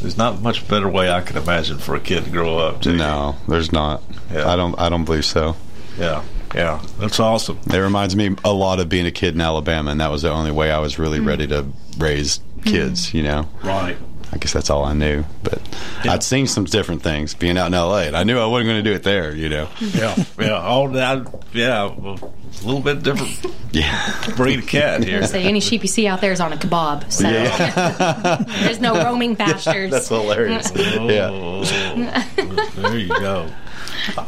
there's 0.00 0.16
not 0.16 0.40
much 0.40 0.66
better 0.68 0.88
way 0.88 1.10
I 1.10 1.20
can 1.20 1.36
imagine 1.36 1.78
for 1.78 1.94
a 1.96 2.00
kid 2.00 2.24
to 2.24 2.30
grow 2.30 2.58
up. 2.58 2.82
To 2.82 2.92
No, 2.92 3.36
there's 3.48 3.72
not. 3.72 4.02
Yeah. 4.32 4.48
I 4.48 4.56
don't. 4.56 4.78
I 4.78 4.88
don't 4.88 5.04
believe 5.04 5.24
so. 5.24 5.56
yeah, 5.98 6.22
yeah, 6.54 6.80
that's 6.98 7.18
awesome. 7.18 7.58
It 7.66 7.76
reminds 7.76 8.14
me 8.14 8.36
a 8.44 8.52
lot 8.52 8.78
of 8.78 8.88
being 8.88 9.06
a 9.06 9.10
kid 9.10 9.34
in 9.34 9.40
Alabama, 9.40 9.90
and 9.90 10.00
that 10.00 10.10
was 10.10 10.22
the 10.22 10.30
only 10.30 10.52
way 10.52 10.70
I 10.70 10.78
was 10.78 10.98
really 10.98 11.20
ready 11.20 11.46
to 11.48 11.66
raise 11.98 12.40
kids. 12.64 13.12
You 13.12 13.24
know, 13.24 13.48
Right. 13.64 13.96
I 14.32 14.36
guess 14.38 14.52
that's 14.52 14.68
all 14.70 14.84
I 14.84 14.92
knew. 14.92 15.24
But 15.42 15.60
Yeah. 16.04 16.12
I'd 16.12 16.22
seen 16.22 16.46
some 16.46 16.64
different 16.64 17.02
things 17.02 17.34
being 17.34 17.56
out 17.58 17.68
in 17.68 17.74
L.A., 17.74 18.06
and 18.06 18.16
I 18.16 18.24
knew 18.24 18.38
I 18.38 18.46
wasn't 18.46 18.68
going 18.68 18.84
to 18.84 18.90
do 18.90 18.94
it 18.94 19.02
there. 19.02 19.34
You 19.34 19.48
know. 19.48 19.68
Yeah, 19.80 20.14
yeah, 20.38 20.52
all 20.60 20.88
that. 20.90 21.26
Yeah, 21.52 21.94
well, 21.96 22.18
a 22.60 22.64
little 22.66 22.80
bit 22.80 23.02
different 23.02 23.38
Yeah. 23.72 24.14
breed 24.36 24.58
of 24.60 24.66
cat 24.66 25.02
here. 25.04 25.24
So 25.26 25.38
any 25.38 25.60
sheep 25.60 25.82
you 25.82 25.88
see 25.88 26.06
out 26.06 26.20
there 26.20 26.32
is 26.32 26.40
on 26.40 26.52
a 26.52 26.56
kebab. 26.56 27.10
So 27.12 27.22
there's 28.64 28.80
no 28.80 29.02
roaming 29.02 29.36
pastures. 29.36 29.90
That's 29.90 30.08
hilarious. 30.08 30.70
yeah. 30.76 31.28
Oh, 31.32 31.64
there 32.76 32.98
you 32.98 33.08
go. 33.08 33.48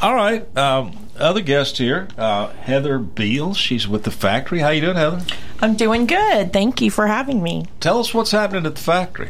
All 0.03 0.15
right. 0.15 0.45
Um, 0.57 0.97
other 1.19 1.41
guest 1.43 1.77
here, 1.77 2.09
uh, 2.17 2.49
Heather 2.49 2.99
Beal. 2.99 3.53
She's 3.53 3.87
with 3.87 4.05
the 4.05 4.11
factory. 4.11 4.61
How 4.61 4.71
you 4.71 4.81
doing, 4.81 4.97
Heather? 4.97 5.21
I'm 5.61 5.75
doing 5.77 6.07
good. 6.07 6.51
Thank 6.53 6.81
you 6.81 6.91
for 6.91 7.07
having 7.07 7.43
me. 7.43 7.67
Tell 7.81 7.99
us 7.99 8.15
what's 8.15 8.31
happening 8.31 8.65
at 8.65 8.75
the 8.75 8.81
factory. 8.81 9.29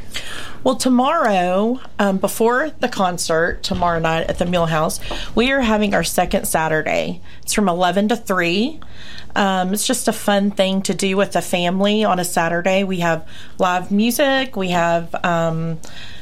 Well, 0.62 0.74
tomorrow, 0.74 1.80
um, 1.98 2.18
before 2.18 2.70
the 2.80 2.88
concert, 2.88 3.62
tomorrow 3.62 3.98
night 3.98 4.28
at 4.28 4.36
the 4.38 4.44
Mule 4.44 4.66
House, 4.66 5.00
we 5.34 5.52
are 5.52 5.60
having 5.60 5.94
our 5.94 6.04
second 6.04 6.46
Saturday. 6.46 7.22
It's 7.42 7.54
from 7.54 7.66
11 7.66 8.08
to 8.08 8.16
3. 8.16 8.78
Um, 9.34 9.72
it's 9.72 9.86
just 9.86 10.06
a 10.06 10.12
fun 10.12 10.50
thing 10.50 10.82
to 10.82 10.92
do 10.92 11.16
with 11.16 11.32
the 11.32 11.40
family 11.40 12.04
on 12.04 12.18
a 12.18 12.24
Saturday. 12.24 12.84
We 12.84 12.98
have 12.98 13.26
live 13.58 13.90
music, 13.90 14.54
we 14.54 14.70
have 14.70 15.14
um, 15.24 15.78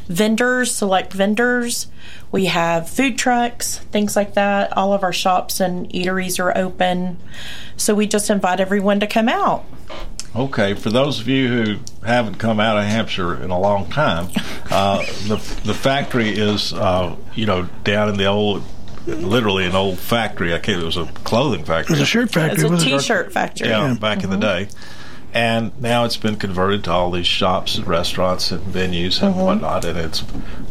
vendors, 0.08 0.74
select 0.74 1.12
vendors, 1.12 1.86
we 2.30 2.46
have 2.46 2.88
food 2.88 3.16
trucks, 3.16 3.78
things 3.90 4.16
like 4.16 4.34
that. 4.34 4.76
All 4.76 4.92
of 4.92 5.02
our 5.02 5.12
shops 5.12 5.60
and 5.60 5.90
eateries 5.92 6.38
are 6.38 6.56
open. 6.56 7.18
So 7.76 7.94
we 7.94 8.06
just 8.06 8.28
invite 8.28 8.60
everyone 8.60 9.00
to 9.00 9.06
come 9.06 9.28
out. 9.28 9.64
Okay, 10.36 10.74
for 10.74 10.90
those 10.90 11.20
of 11.20 11.28
you 11.28 11.48
who 11.48 11.76
haven't 12.04 12.34
come 12.34 12.60
out 12.60 12.76
of 12.76 12.84
Hampshire 12.84 13.42
in 13.42 13.50
a 13.50 13.58
long 13.58 13.88
time, 13.90 14.28
uh, 14.70 14.98
the 15.26 15.36
the 15.64 15.74
factory 15.74 16.28
is 16.28 16.72
uh, 16.74 17.16
you 17.34 17.46
know 17.46 17.62
down 17.82 18.10
in 18.10 18.18
the 18.18 18.26
old, 18.26 18.62
literally 19.06 19.64
an 19.64 19.74
old 19.74 19.98
factory. 19.98 20.52
I 20.54 20.58
can't. 20.58 20.82
It 20.82 20.84
was 20.84 20.98
a 20.98 21.06
clothing 21.06 21.64
factory. 21.64 21.94
It's 21.94 22.02
a 22.02 22.06
shirt 22.06 22.30
factory. 22.30 22.54
It's 22.56 22.62
a 22.62 22.68
wasn't 22.68 22.92
it? 22.92 22.98
t-shirt 22.98 23.32
factory. 23.32 23.68
Yeah, 23.68 23.94
back 23.94 24.22
in 24.22 24.28
the 24.28 24.36
day. 24.36 24.68
And 25.34 25.78
now 25.80 26.04
it's 26.04 26.16
been 26.16 26.36
converted 26.36 26.84
to 26.84 26.90
all 26.90 27.10
these 27.10 27.26
shops 27.26 27.76
and 27.76 27.86
restaurants 27.86 28.50
and 28.50 28.62
venues 28.62 29.22
and 29.22 29.36
whatnot. 29.36 29.84
And 29.84 29.98
it's 29.98 30.24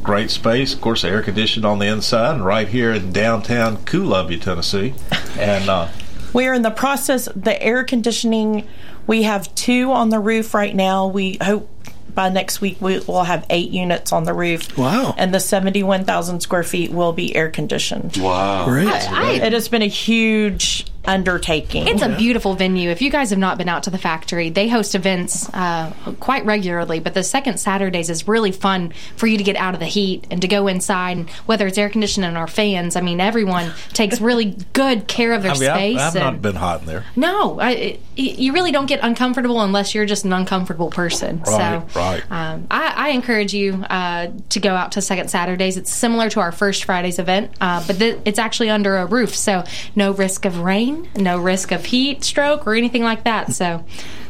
great 0.03 0.31
space. 0.31 0.73
Of 0.73 0.81
course, 0.81 1.03
air 1.03 1.21
conditioned 1.21 1.65
on 1.65 1.79
the 1.79 1.85
inside, 1.85 2.35
and 2.35 2.45
right 2.45 2.67
here 2.67 2.91
in 2.91 3.11
downtown 3.11 3.83
Columbia, 3.85 4.37
Tennessee. 4.39 4.93
And 5.37 5.69
uh, 5.69 5.87
We 6.33 6.47
are 6.47 6.53
in 6.55 6.63
the 6.63 6.71
process. 6.71 7.29
The 7.35 7.61
air 7.61 7.83
conditioning, 7.83 8.67
we 9.05 9.23
have 9.23 9.53
two 9.53 9.91
on 9.91 10.09
the 10.09 10.19
roof 10.19 10.55
right 10.55 10.75
now. 10.75 11.05
We 11.05 11.37
hope 11.39 11.69
by 12.15 12.29
next 12.29 12.59
week 12.61 12.81
we 12.81 12.97
will 13.01 13.25
have 13.25 13.45
eight 13.51 13.69
units 13.69 14.11
on 14.11 14.23
the 14.23 14.33
roof. 14.33 14.75
Wow. 14.75 15.13
And 15.15 15.31
the 15.31 15.39
71,000 15.39 16.41
square 16.41 16.63
feet 16.63 16.91
will 16.91 17.13
be 17.13 17.35
air 17.35 17.51
conditioned. 17.51 18.17
Wow. 18.17 18.65
Great. 18.65 18.87
I, 18.87 19.33
It 19.33 19.53
has 19.53 19.67
been 19.67 19.83
a 19.83 19.87
huge 19.87 20.87
undertaking. 21.07 21.87
It's 21.87 22.01
a 22.01 22.09
beautiful 22.15 22.53
venue. 22.53 22.89
If 22.89 23.01
you 23.01 23.09
guys 23.09 23.29
have 23.31 23.39
not 23.39 23.57
been 23.57 23.69
out 23.69 23.83
to 23.83 23.89
the 23.89 23.97
factory, 23.97 24.49
they 24.49 24.67
host 24.67 24.93
events 24.93 25.49
uh, 25.53 25.91
quite 26.19 26.45
regularly. 26.45 26.99
But 26.99 27.13
the 27.13 27.23
second 27.23 27.59
Saturdays 27.59 28.09
is 28.09 28.27
really 28.27 28.51
fun 28.51 28.93
for 29.15 29.25
you 29.27 29.37
to 29.37 29.43
get 29.43 29.55
out 29.55 29.73
of 29.73 29.79
the 29.79 29.85
heat 29.85 30.27
and 30.29 30.41
to 30.41 30.47
go 30.47 30.67
inside. 30.67 31.17
And 31.17 31.29
whether 31.45 31.65
it's 31.67 31.77
air 31.77 31.89
conditioning 31.89 32.35
or 32.37 32.47
fans, 32.47 32.95
I 32.95 33.01
mean, 33.01 33.19
everyone 33.19 33.71
takes 33.93 34.19
really 34.21 34.55
good 34.73 35.07
care 35.07 35.33
of 35.33 35.43
their 35.43 35.53
I 35.53 35.57
mean, 35.59 35.69
I've, 35.69 35.77
space. 35.77 35.99
I've 35.99 36.15
and- 36.15 36.23
not 36.23 36.41
been 36.41 36.55
hot 36.55 36.81
in 36.81 36.87
there. 36.87 37.05
no, 37.15 37.59
I, 37.59 37.71
it, 37.71 38.01
you 38.15 38.51
really 38.51 38.71
don't 38.71 38.87
get 38.87 38.99
uncomfortable 39.03 39.61
unless 39.61 39.93
you're 39.95 40.05
just 40.05 40.25
an 40.25 40.33
uncomfortable 40.33 40.89
person. 40.89 41.41
Right, 41.47 41.91
so, 41.93 41.99
right. 41.99 42.23
Um, 42.31 42.67
I, 42.69 42.93
I 42.95 43.09
encourage 43.09 43.53
you 43.53 43.75
uh, 43.89 44.31
to 44.49 44.59
go 44.59 44.73
out 44.75 44.93
to 44.93 45.01
Second 45.01 45.29
Saturdays. 45.29 45.77
It's 45.77 45.93
similar 45.93 46.29
to 46.31 46.39
our 46.39 46.51
First 46.51 46.83
Fridays 46.85 47.19
event, 47.19 47.51
uh, 47.61 47.85
but 47.85 47.99
th- 47.99 48.19
it's 48.25 48.39
actually 48.39 48.69
under 48.71 48.97
a 48.97 49.05
roof, 49.05 49.35
so 49.35 49.63
no 49.95 50.11
risk 50.13 50.45
of 50.45 50.59
rain, 50.59 50.96
no 51.15 51.37
risk 51.37 51.71
of 51.71 51.85
heat 51.85 52.23
stroke 52.23 52.65
or 52.67 52.75
anything 52.75 53.03
like 53.03 53.23
that. 53.23 53.53
So. 53.53 53.83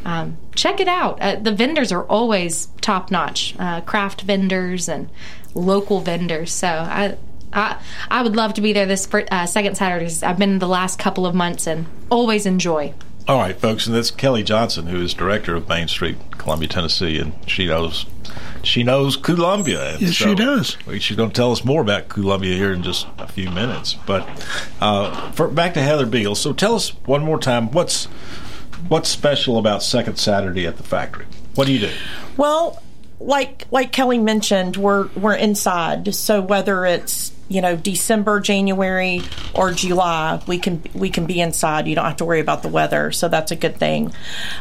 Um, 0.04 0.38
check 0.54 0.80
it 0.80 0.88
out. 0.88 1.20
Uh, 1.20 1.36
the 1.36 1.52
vendors 1.52 1.92
are 1.92 2.04
always 2.04 2.66
top 2.80 3.10
notch, 3.10 3.54
uh, 3.58 3.80
craft 3.82 4.22
vendors 4.22 4.88
and 4.88 5.08
local 5.54 6.00
vendors. 6.00 6.52
So 6.52 6.66
I, 6.66 7.16
I, 7.52 7.80
I 8.10 8.22
would 8.22 8.34
love 8.34 8.54
to 8.54 8.60
be 8.60 8.72
there 8.72 8.86
this 8.86 9.08
uh, 9.12 9.46
second 9.46 9.76
Saturdays. 9.76 10.22
I've 10.22 10.38
been 10.38 10.58
the 10.58 10.68
last 10.68 10.98
couple 10.98 11.26
of 11.26 11.34
months 11.34 11.66
and 11.66 11.86
always 12.10 12.46
enjoy. 12.46 12.94
All 13.28 13.38
right, 13.38 13.60
folks, 13.60 13.86
and 13.86 13.94
that's 13.94 14.10
Kelly 14.10 14.42
Johnson, 14.42 14.86
who 14.86 15.02
is 15.02 15.12
director 15.12 15.54
of 15.54 15.68
Main 15.68 15.86
Street, 15.86 16.16
Columbia, 16.38 16.66
Tennessee, 16.66 17.18
and 17.18 17.34
she 17.46 17.66
knows 17.66 18.06
she 18.62 18.82
knows 18.82 19.18
Columbia. 19.18 19.92
And 19.92 20.00
Yes, 20.00 20.14
she 20.14 20.34
does. 20.34 20.78
She's 20.98 21.16
going 21.16 21.28
to 21.28 21.34
tell 21.34 21.52
us 21.52 21.62
more 21.62 21.82
about 21.82 22.08
Columbia 22.08 22.56
here 22.56 22.72
in 22.72 22.82
just 22.82 23.06
a 23.18 23.28
few 23.28 23.50
minutes. 23.50 23.94
But 24.06 24.26
uh, 24.80 25.30
for, 25.32 25.48
back 25.48 25.74
to 25.74 25.82
Heather 25.82 26.06
Beal. 26.06 26.34
So 26.34 26.54
tell 26.54 26.74
us 26.74 26.88
one 27.04 27.22
more 27.22 27.38
time 27.38 27.70
what's 27.72 28.06
what's 28.88 29.10
special 29.10 29.58
about 29.58 29.82
Second 29.82 30.18
Saturday 30.18 30.66
at 30.66 30.78
the 30.78 30.82
factory. 30.82 31.26
What 31.54 31.66
do 31.66 31.74
you 31.74 31.80
do? 31.80 31.92
Well, 32.38 32.82
like 33.20 33.66
like 33.70 33.92
Kelly 33.92 34.18
mentioned, 34.18 34.78
we're 34.78 35.08
we're 35.08 35.34
inside. 35.34 36.14
So 36.14 36.40
whether 36.40 36.86
it's 36.86 37.32
you 37.48 37.60
know 37.60 37.76
December, 37.76 38.40
January, 38.40 39.22
or 39.54 39.72
July, 39.72 40.42
we 40.46 40.58
can 40.58 40.82
we 40.94 41.10
can 41.10 41.26
be 41.26 41.40
inside. 41.40 41.86
You 41.86 41.94
don't 41.94 42.04
have 42.04 42.16
to 42.18 42.24
worry 42.24 42.40
about 42.40 42.62
the 42.62 42.68
weather, 42.68 43.10
so 43.10 43.28
that's 43.28 43.50
a 43.50 43.56
good 43.56 43.76
thing. 43.76 44.12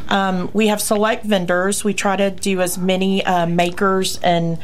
Um, 0.07 0.49
we 0.53 0.67
have 0.67 0.81
select 0.81 1.25
vendors. 1.25 1.83
We 1.83 1.93
try 1.93 2.15
to 2.15 2.31
do 2.31 2.61
as 2.61 2.77
many 2.77 3.23
uh, 3.25 3.45
makers 3.45 4.19
and 4.19 4.57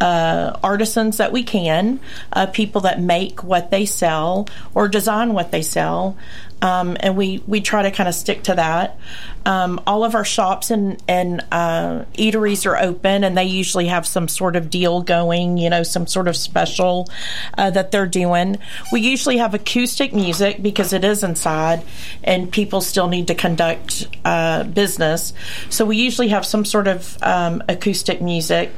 uh, 0.00 0.58
artisans 0.62 1.18
that 1.18 1.32
we 1.32 1.42
can, 1.42 2.00
uh, 2.32 2.46
people 2.46 2.82
that 2.82 3.00
make 3.00 3.42
what 3.42 3.70
they 3.70 3.86
sell 3.86 4.48
or 4.74 4.88
design 4.88 5.32
what 5.32 5.50
they 5.50 5.62
sell. 5.62 6.16
Um, 6.62 6.96
and 7.00 7.16
we, 7.16 7.42
we 7.46 7.60
try 7.60 7.82
to 7.82 7.90
kind 7.90 8.08
of 8.08 8.14
stick 8.14 8.44
to 8.44 8.54
that. 8.54 8.98
Um, 9.44 9.80
all 9.86 10.04
of 10.04 10.14
our 10.14 10.24
shops 10.24 10.70
and, 10.70 11.00
and 11.06 11.44
uh, 11.52 12.04
eateries 12.14 12.66
are 12.66 12.76
open, 12.76 13.24
and 13.24 13.36
they 13.36 13.44
usually 13.44 13.86
have 13.88 14.06
some 14.06 14.26
sort 14.26 14.56
of 14.56 14.70
deal 14.70 15.02
going, 15.02 15.58
you 15.58 15.70
know, 15.70 15.82
some 15.82 16.06
sort 16.06 16.28
of 16.28 16.34
special 16.34 17.08
uh, 17.56 17.70
that 17.70 17.90
they're 17.92 18.06
doing. 18.06 18.56
We 18.90 19.02
usually 19.02 19.36
have 19.36 19.54
acoustic 19.54 20.14
music 20.14 20.62
because 20.62 20.92
it 20.92 21.04
is 21.04 21.22
inside, 21.22 21.84
and 22.24 22.50
people 22.50 22.80
still 22.80 23.06
need 23.06 23.28
to 23.28 23.34
conduct 23.34 24.08
uh, 24.24 24.64
business. 24.64 25.34
So 25.68 25.84
we 25.84 25.98
usually 25.98 26.28
have 26.28 26.44
some 26.46 26.64
sort 26.64 26.88
of 26.88 27.22
um, 27.22 27.62
acoustic 27.68 28.20
music. 28.22 28.72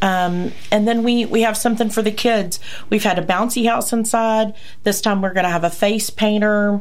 Um, 0.00 0.50
and 0.70 0.86
then 0.86 1.02
we, 1.02 1.24
we 1.24 1.42
have 1.42 1.56
something 1.56 1.90
for 1.90 2.02
the 2.02 2.12
kids. 2.12 2.60
We've 2.90 3.02
had 3.02 3.18
a 3.18 3.24
bouncy 3.24 3.68
house 3.68 3.92
inside. 3.92 4.54
This 4.84 5.00
time 5.00 5.22
we're 5.22 5.32
going 5.32 5.44
to 5.44 5.50
have 5.50 5.64
a 5.64 5.70
face 5.70 6.10
painter. 6.10 6.80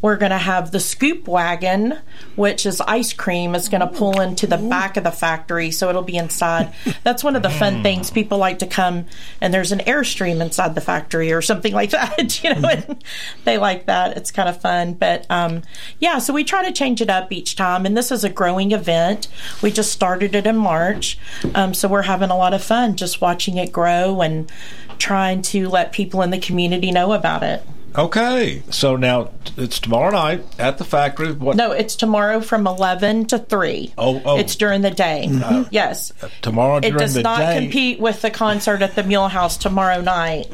We're 0.00 0.16
going 0.16 0.30
to 0.30 0.38
have 0.38 0.70
the 0.70 0.80
scoop 0.80 1.26
wagon, 1.26 1.98
which 2.36 2.66
is 2.66 2.80
ice 2.82 3.12
cream. 3.12 3.54
It's 3.54 3.68
going 3.68 3.80
to 3.80 3.86
pull 3.86 4.20
into 4.20 4.46
the 4.46 4.56
back 4.56 4.96
of 4.96 5.04
the 5.04 5.10
factory, 5.10 5.70
so 5.70 5.88
it'll 5.88 6.02
be 6.02 6.16
inside. 6.16 6.72
That's 7.02 7.24
one 7.24 7.36
of 7.36 7.42
the 7.42 7.50
fun 7.50 7.82
things. 7.82 8.10
People 8.10 8.38
like 8.38 8.60
to 8.60 8.66
come, 8.66 9.06
and 9.40 9.52
there's 9.52 9.72
an 9.72 9.80
airstream 9.80 10.40
inside 10.40 10.74
the 10.74 10.80
factory 10.80 11.32
or 11.32 11.42
something 11.42 11.72
like 11.72 11.90
that. 11.90 12.14
You 12.44 12.54
know, 12.54 12.96
they 13.44 13.58
like 13.58 13.86
that. 13.86 14.16
It's 14.16 14.30
kind 14.30 14.48
of 14.48 14.60
fun. 14.60 14.94
But 14.94 15.24
um, 15.30 15.62
yeah, 15.98 16.18
so 16.18 16.34
we 16.34 16.44
try 16.44 16.64
to 16.64 16.72
change 16.72 17.00
it 17.00 17.08
up 17.08 17.32
each 17.32 17.56
time. 17.56 17.86
And 17.86 17.96
this 17.96 18.10
is 18.10 18.22
a 18.22 18.28
growing 18.28 18.72
event. 18.72 19.28
We 19.62 19.70
just 19.70 19.92
started 19.92 20.34
it 20.34 20.46
in 20.46 20.56
March, 20.56 21.18
um, 21.54 21.72
so 21.72 21.88
we're 21.88 22.02
having 22.02 22.30
a 22.30 22.36
lot 22.36 22.52
of 22.52 22.62
fun 22.62 22.96
just 22.96 23.13
watching 23.20 23.56
it 23.58 23.72
grow 23.72 24.20
and 24.20 24.50
trying 24.98 25.42
to 25.42 25.68
let 25.68 25.92
people 25.92 26.22
in 26.22 26.30
the 26.30 26.38
community 26.38 26.90
know 26.92 27.12
about 27.12 27.42
it. 27.42 27.62
Okay, 27.96 28.64
so 28.70 28.96
now 28.96 29.30
it's 29.56 29.78
tomorrow 29.78 30.10
night 30.10 30.44
at 30.58 30.78
the 30.78 30.84
factory. 30.84 31.30
What 31.30 31.56
No, 31.56 31.70
it's 31.70 31.94
tomorrow 31.94 32.40
from 32.40 32.66
11 32.66 33.26
to 33.26 33.38
3. 33.38 33.94
Oh, 33.96 34.20
oh. 34.24 34.38
It's 34.38 34.56
during 34.56 34.82
the 34.82 34.90
day. 34.90 35.28
yes. 35.70 36.12
tomorrow 36.42 36.78
It 36.78 36.82
during 36.82 36.96
does 36.98 37.16
not 37.16 37.38
day? 37.38 37.60
compete 37.60 38.00
with 38.00 38.20
the 38.20 38.32
concert 38.32 38.82
at 38.82 38.96
the 38.96 39.04
Mule 39.04 39.28
House 39.28 39.56
tomorrow 39.56 40.00
night. 40.00 40.46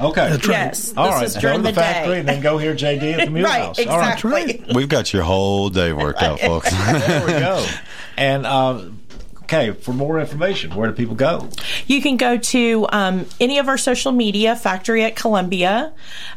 Okay, 0.00 0.30
That's 0.30 0.48
right. 0.48 0.54
Yes. 0.54 0.94
All 0.96 1.04
this 1.06 1.14
right, 1.14 1.24
is 1.26 1.34
go 1.34 1.40
during 1.40 1.58
to 1.58 1.62
the, 1.64 1.72
the, 1.72 1.80
factory 1.80 2.14
day. 2.14 2.20
and 2.20 2.28
then 2.28 2.40
go 2.40 2.56
here, 2.56 2.74
JD, 2.74 3.18
at 3.18 3.24
the 3.26 3.30
Mule 3.30 3.44
right, 3.44 3.62
House. 3.64 3.78
All 3.86 3.98
right, 3.98 4.12
exactly. 4.24 4.74
We've 4.74 4.88
got 4.88 5.12
your 5.12 5.22
whole 5.22 5.68
day 5.68 5.92
worked 5.92 6.22
out, 6.22 6.40
folks. 6.40 6.70
there 6.90 7.26
we 7.26 7.32
go. 7.32 7.66
And 8.18 8.46
um, 8.46 9.00
okay, 9.46 9.70
for 9.70 9.92
more 9.92 10.18
information, 10.18 10.74
where 10.74 10.88
do 10.88 10.94
people 10.94 11.14
go? 11.14 11.48
You 11.86 12.02
can 12.02 12.16
go 12.16 12.36
to 12.36 12.86
um, 12.90 13.26
any 13.38 13.58
of 13.58 13.68
our 13.68 13.78
social 13.78 14.10
media, 14.10 14.56
Factory 14.56 15.04
at 15.04 15.14
Columbia, 15.14 15.92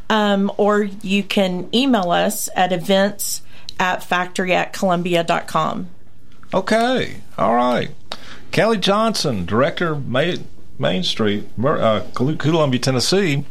um, 0.10 0.52
or 0.58 0.84
you 0.84 1.24
can 1.24 1.68
email 1.74 2.12
us 2.12 2.50
at 2.56 2.72
events 2.72 3.42
at 3.80 4.02
factoryatcolumbia.com. 4.02 5.90
Okay, 6.54 7.22
all 7.38 7.56
right. 7.56 7.90
Kelly 8.52 8.78
Johnson, 8.78 9.46
director, 9.46 9.96
Main, 9.96 10.48
Main 10.78 11.04
Street, 11.04 11.48
uh, 11.64 12.02
Columbia, 12.14 12.80
Tennessee. 12.80 13.44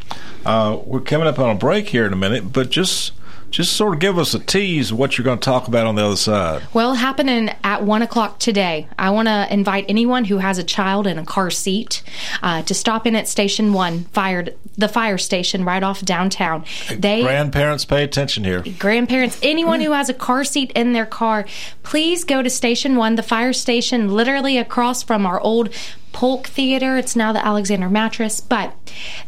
Uh, 0.47 0.79
we're 0.85 1.01
coming 1.01 1.27
up 1.27 1.39
on 1.39 1.51
a 1.51 1.59
break 1.59 1.89
here 1.89 2.07
in 2.07 2.13
a 2.13 2.17
minute, 2.17 2.53
but 2.53 2.71
just 2.71 3.13
just 3.51 3.73
sort 3.75 3.95
of 3.95 4.01
give 4.01 4.19
us 4.19 4.35
a 4.35 4.39
tease 4.39 4.91
of 4.91 4.99
what 4.99 5.17
you're 5.17 5.25
going 5.25 5.39
to 5.39 5.45
talk 5.45 5.69
about 5.69 5.87
on 5.87 5.95
the 5.95 6.05
other 6.05 6.17
side. 6.17 6.63
Well, 6.75 6.95
happening 6.95 7.51
at 7.65 7.83
one 7.83 8.03
o'clock 8.03 8.39
today. 8.39 8.89
I 8.99 9.11
want 9.11 9.29
to 9.29 9.47
invite 9.51 9.87
anyone 9.89 10.25
who 10.25 10.39
has 10.39 10.59
a 10.59 10.65
child 10.65 11.07
in 11.07 11.19
a 11.19 11.25
car 11.25 11.51
seat 11.51 12.03
uh, 12.43 12.63
to 12.63 12.75
stop 12.75 13.07
in 13.07 13.17
at 13.17 13.27
Station 13.27 13.73
One, 13.73 14.05
fired 14.05 14.57
the 14.77 14.89
fire 14.89 15.19
station 15.19 15.65
right 15.65 15.83
off 15.83 16.03
downtown. 16.03 16.65
They 16.95 17.23
Grandparents, 17.23 17.85
pay 17.85 18.05
attention 18.05 18.45
here. 18.45 18.63
grandparents, 18.79 19.39
anyone 19.43 19.81
who 19.81 19.93
has 19.93 20.09
a 20.09 20.15
car 20.15 20.45
seat 20.45 20.71
in 20.73 20.93
their 20.93 21.07
car, 21.07 21.47
please 21.83 22.25
go 22.25 22.43
to 22.43 22.51
Station 22.51 22.97
One, 22.97 23.15
the 23.15 23.23
fire 23.23 23.53
station, 23.53 24.09
literally 24.09 24.59
across 24.59 25.03
from 25.03 25.27
our 25.27 25.41
old 25.41 25.71
Polk 26.19 26.49
Theater. 26.49 26.97
It's 26.97 27.15
now 27.15 27.33
the 27.33 27.47
Alexander 27.47 27.89
Mattress. 27.89 28.41
But 28.41 28.75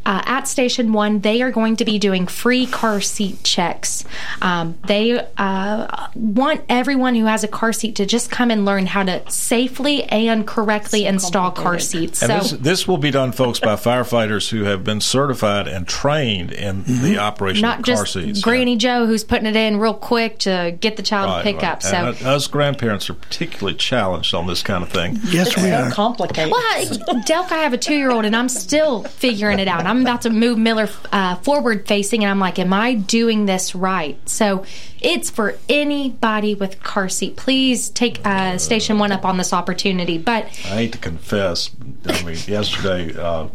uh, 0.04 0.22
at 0.26 0.48
Station 0.48 0.92
One, 0.92 1.20
they 1.20 1.40
are 1.40 1.52
going 1.52 1.76
to 1.76 1.84
be 1.84 2.00
doing 2.00 2.26
free 2.26 2.66
car 2.66 3.00
seat 3.00 3.44
checks. 3.44 4.04
Um, 4.42 4.76
they 4.88 5.24
uh, 5.36 6.08
want 6.16 6.62
everyone 6.68 7.14
who 7.14 7.26
has 7.26 7.44
a 7.44 7.48
car 7.48 7.72
seat 7.72 7.94
to 7.94 8.06
just 8.06 8.28
come 8.28 8.50
and 8.50 8.64
learn 8.64 8.86
how 8.86 9.04
to 9.04 9.22
safely 9.30 10.02
and 10.02 10.44
correctly 10.44 11.06
install 11.06 11.52
car 11.52 11.78
seats. 11.78 12.22
And 12.22 12.42
so 12.42 12.56
this, 12.56 12.60
this 12.60 12.88
will 12.88 12.98
be 12.98 13.12
done, 13.12 13.30
folks, 13.30 13.60
by 13.60 13.76
firefighters 13.76 14.50
who 14.50 14.64
have 14.64 14.82
been 14.82 15.00
certified 15.00 15.68
and 15.68 15.86
trained 15.86 16.50
in 16.50 16.82
the 16.86 17.18
operation 17.18 17.62
not 17.62 17.78
of 17.78 17.84
car 17.84 17.94
just 18.02 18.14
seats. 18.14 18.40
Granny 18.40 18.74
Joe 18.74 19.06
who's 19.06 19.22
putting 19.22 19.46
it 19.46 19.54
in 19.54 19.76
real 19.76 19.94
quick 19.94 20.38
to 20.40 20.76
get 20.80 20.96
the 20.96 21.04
child 21.04 21.30
Right, 21.30 21.38
to 21.38 21.44
pick 21.44 21.62
right. 21.62 21.70
up. 21.70 21.82
So. 21.84 21.94
And 21.94 22.22
us 22.24 22.48
grandparents 22.48 23.08
are 23.08 23.14
particularly 23.14 23.78
challenged 23.78 24.34
on 24.34 24.48
this 24.48 24.64
kind 24.64 24.82
of 24.82 24.90
thing. 24.90 25.20
Yes, 25.28 25.54
we 25.56 25.62
So 25.62 25.70
are. 25.72 25.90
complicated. 25.92 26.50
Well, 26.50 26.79
I- 26.80 27.20
Delk, 27.22 27.52
I 27.52 27.58
have 27.58 27.72
a 27.72 27.78
two 27.78 27.94
year 27.94 28.10
old 28.10 28.24
and 28.24 28.34
I'm 28.34 28.48
still 28.48 29.02
figuring 29.04 29.58
it 29.58 29.68
out. 29.68 29.86
I'm 29.86 30.00
about 30.00 30.22
to 30.22 30.30
move 30.30 30.58
Miller 30.58 30.88
uh, 31.12 31.36
forward 31.36 31.86
facing 31.86 32.22
and 32.24 32.30
I'm 32.30 32.38
like, 32.38 32.58
am 32.58 32.72
I 32.72 32.94
doing 32.94 33.46
this 33.46 33.74
right? 33.74 34.16
So 34.28 34.64
it's 35.00 35.30
for 35.30 35.56
anybody 35.68 36.54
with 36.54 36.82
car 36.82 37.08
seat. 37.08 37.36
Please 37.36 37.88
take 37.90 38.24
uh, 38.26 38.58
Station 38.58 38.98
One 38.98 39.12
up 39.12 39.24
on 39.24 39.36
this 39.36 39.52
opportunity. 39.52 40.18
But 40.18 40.44
I 40.44 40.48
hate 40.48 40.92
to 40.92 40.98
confess. 40.98 41.70
I 42.06 42.22
mean, 42.24 42.36
yesterday 42.46 43.16
uh, 43.18 43.48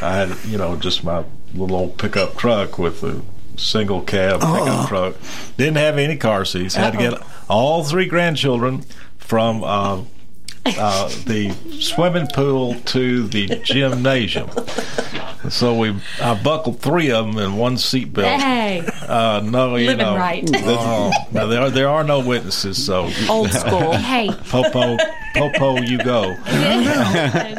I 0.00 0.14
had 0.14 0.36
you 0.46 0.58
know 0.58 0.76
just 0.76 1.04
my 1.04 1.24
little 1.54 1.76
old 1.76 1.98
pickup 1.98 2.36
truck 2.36 2.78
with 2.78 3.02
a 3.02 3.22
single 3.56 4.00
cab 4.02 4.40
pickup 4.40 4.88
truck. 4.88 5.14
Didn't 5.56 5.76
have 5.76 5.98
any 5.98 6.16
car 6.16 6.44
seats. 6.44 6.74
Had 6.74 6.92
to 6.92 6.98
get 6.98 7.22
all 7.48 7.84
three 7.84 8.06
grandchildren 8.06 8.82
from 9.18 9.62
uh, 10.66 11.08
the 11.26 11.50
swimming 11.80 12.26
pool 12.28 12.74
to 12.86 13.26
the 13.28 13.46
gymnasium. 13.64 14.48
So 15.50 15.74
we 15.76 15.94
I 16.20 16.40
buckled 16.40 16.78
three 16.80 17.10
of 17.10 17.26
them 17.26 17.38
in 17.38 17.56
one 17.56 17.74
seatbelt. 17.74 18.38
Hey, 18.38 18.86
Uh, 19.08 19.40
no, 19.44 19.74
you 19.76 19.86
living 19.88 20.06
know, 20.06 20.16
right. 20.16 20.48
Oh, 20.54 21.10
no, 21.32 21.48
there 21.48 21.62
are, 21.62 21.70
there 21.70 21.88
are 21.88 22.04
no 22.04 22.20
witnesses. 22.20 22.82
So 22.84 23.10
Old 23.28 23.50
school. 23.50 23.92
hey, 23.96 24.30
Popo, 24.48 24.96
Popo, 25.34 25.80
you 25.80 25.98
go. 25.98 26.36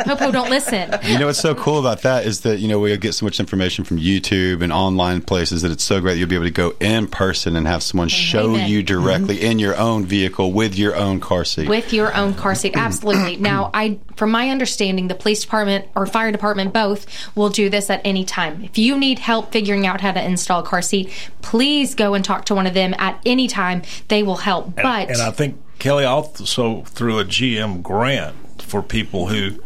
Popo, 0.05 0.31
don't 0.31 0.50
listen. 0.50 0.89
You 1.03 1.19
know 1.19 1.25
what's 1.27 1.39
so 1.39 1.53
cool 1.55 1.79
about 1.79 2.03
that 2.03 2.25
is 2.25 2.41
that 2.41 2.60
you 2.60 2.69
know 2.69 2.79
we 2.79 2.95
get 2.98 3.13
so 3.13 3.25
much 3.25 3.39
information 3.41 3.83
from 3.83 4.00
YouTube 4.00 4.62
and 4.62 4.72
online 4.72 5.22
places 5.22 5.62
that 5.63 5.72
it's 5.72 5.83
so 5.83 6.00
great 6.00 6.13
that 6.13 6.19
you'll 6.19 6.29
be 6.29 6.36
able 6.36 6.45
to 6.45 6.51
go 6.51 6.74
in 6.79 7.07
person 7.07 7.57
and 7.57 7.67
have 7.67 7.83
someone 7.83 8.07
show 8.07 8.51
Amen. 8.51 8.69
you 8.69 8.81
directly 8.81 9.24
Mm-hmm. 9.38 9.45
in 9.51 9.60
your 9.60 9.77
own 9.77 10.05
vehicle 10.05 10.51
with 10.51 10.77
your 10.77 10.95
own 10.95 11.19
car 11.19 11.43
seat. 11.43 11.67
with 11.67 11.91
your 11.93 12.15
own 12.15 12.33
car 12.33 12.55
seat 12.55 12.75
absolutely 12.75 12.92
now 13.39 13.69
i 13.73 13.97
from 14.15 14.31
my 14.31 14.50
understanding 14.50 15.07
the 15.07 15.15
police 15.15 15.41
department 15.41 15.88
or 15.95 16.05
fire 16.05 16.31
department 16.31 16.73
both 16.73 17.05
will 17.35 17.50
do 17.50 17.69
this 17.69 17.89
at 17.89 18.01
any 18.03 18.23
time. 18.25 18.63
If 18.63 18.77
you 18.77 18.97
need 18.97 19.19
help 19.19 19.51
figuring 19.51 19.88
out 19.88 20.01
how 20.01 20.12
to 20.12 20.23
install 20.23 20.62
a 20.62 20.63
car 20.63 20.81
seat 20.81 21.12
please 21.41 21.95
go 21.95 22.13
and 22.13 22.25
talk 22.25 22.45
to 22.45 22.55
one 22.55 22.67
of 22.67 22.73
them 22.73 22.95
at 22.97 23.21
any 23.25 23.47
time. 23.47 23.83
They 24.07 24.23
will 24.23 24.38
help. 24.38 24.75
But 24.75 25.09
And 25.09 25.21
I 25.21 25.31
think 25.31 25.62
Kelly 25.79 26.05
also 26.05 26.81
threw 26.83 27.19
a 27.19 27.25
GM 27.25 27.81
grant 27.83 28.62
for 28.62 28.81
people 28.81 29.27
who. 29.27 29.62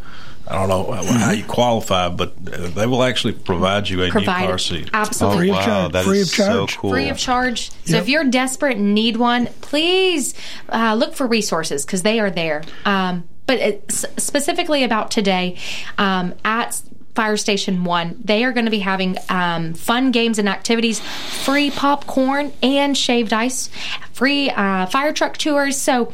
I 0.50 0.66
don't 0.66 0.68
know 0.68 0.92
how 0.94 1.30
you 1.32 1.44
qualify, 1.44 2.08
but 2.08 2.34
uh, 2.52 2.68
they 2.68 2.86
will 2.86 3.02
actually 3.02 3.34
provide 3.34 3.88
you 3.88 4.02
a 4.02 4.08
provide 4.10 4.40
new 4.42 4.46
car 4.48 4.58
seat. 4.58 4.88
absolutely 4.94 5.38
Free 5.38 5.50
of 5.50 5.56
wow, 5.56 5.64
charge. 5.64 5.92
that 5.92 6.04
Free 6.04 6.18
is 6.20 6.30
of 6.30 6.34
charge. 6.36 6.74
so 6.74 6.80
cool. 6.80 6.90
free 6.90 7.08
of 7.10 7.18
charge. 7.18 7.70
So 7.70 7.94
Yep. 7.96 8.02
if 8.02 8.08
you're 8.08 8.24
desperate 8.24 8.76
and 8.78 8.94
need 8.94 9.16
one, 9.18 9.46
please 9.60 10.34
uh, 10.70 10.94
look 10.98 11.14
for 11.14 11.26
resources 11.26 11.84
because 11.84 12.02
they 12.02 12.18
are 12.20 12.30
there. 12.30 12.62
Um, 12.84 13.24
but 13.46 13.58
it's 13.58 14.04
specifically 14.16 14.84
about 14.84 15.10
today 15.10 15.56
um, 15.98 16.34
at 16.44 16.80
Fire 17.14 17.36
Station 17.36 17.82
One, 17.84 18.16
they 18.22 18.44
are 18.44 18.52
going 18.52 18.66
to 18.66 18.70
be 18.70 18.78
having 18.78 19.16
um, 19.28 19.74
fun 19.74 20.12
games 20.12 20.38
and 20.38 20.48
activities, 20.48 21.00
free 21.00 21.70
popcorn 21.70 22.52
and 22.62 22.96
shaved 22.96 23.32
ice, 23.32 23.70
free 24.12 24.50
uh, 24.50 24.86
fire 24.86 25.12
truck 25.12 25.36
tours. 25.36 25.76
So. 25.76 26.12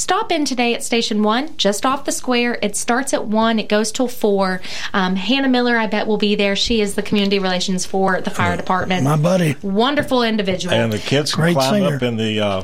Stop 0.00 0.32
in 0.32 0.46
today 0.46 0.72
at 0.72 0.82
Station 0.82 1.22
One, 1.22 1.54
just 1.58 1.84
off 1.84 2.06
the 2.06 2.10
square. 2.12 2.58
It 2.62 2.74
starts 2.74 3.12
at 3.12 3.26
one. 3.26 3.58
It 3.58 3.68
goes 3.68 3.92
till 3.92 4.08
four. 4.08 4.62
Um, 4.94 5.14
Hannah 5.14 5.50
Miller, 5.50 5.76
I 5.76 5.88
bet, 5.88 6.06
will 6.06 6.16
be 6.16 6.34
there. 6.36 6.56
She 6.56 6.80
is 6.80 6.94
the 6.94 7.02
community 7.02 7.38
relations 7.38 7.84
for 7.84 8.18
the 8.22 8.30
fire 8.30 8.56
department 8.56 9.04
My 9.04 9.18
buddy. 9.18 9.56
wonderful 9.60 10.22
individual. 10.22 10.74
And 10.74 10.90
the 10.90 10.98
kids 10.98 11.34
can 11.34 11.42
Great 11.42 11.52
climb 11.52 11.74
singer. 11.82 11.96
up 11.96 12.02
in 12.02 12.16
the 12.16 12.40
uh, 12.40 12.62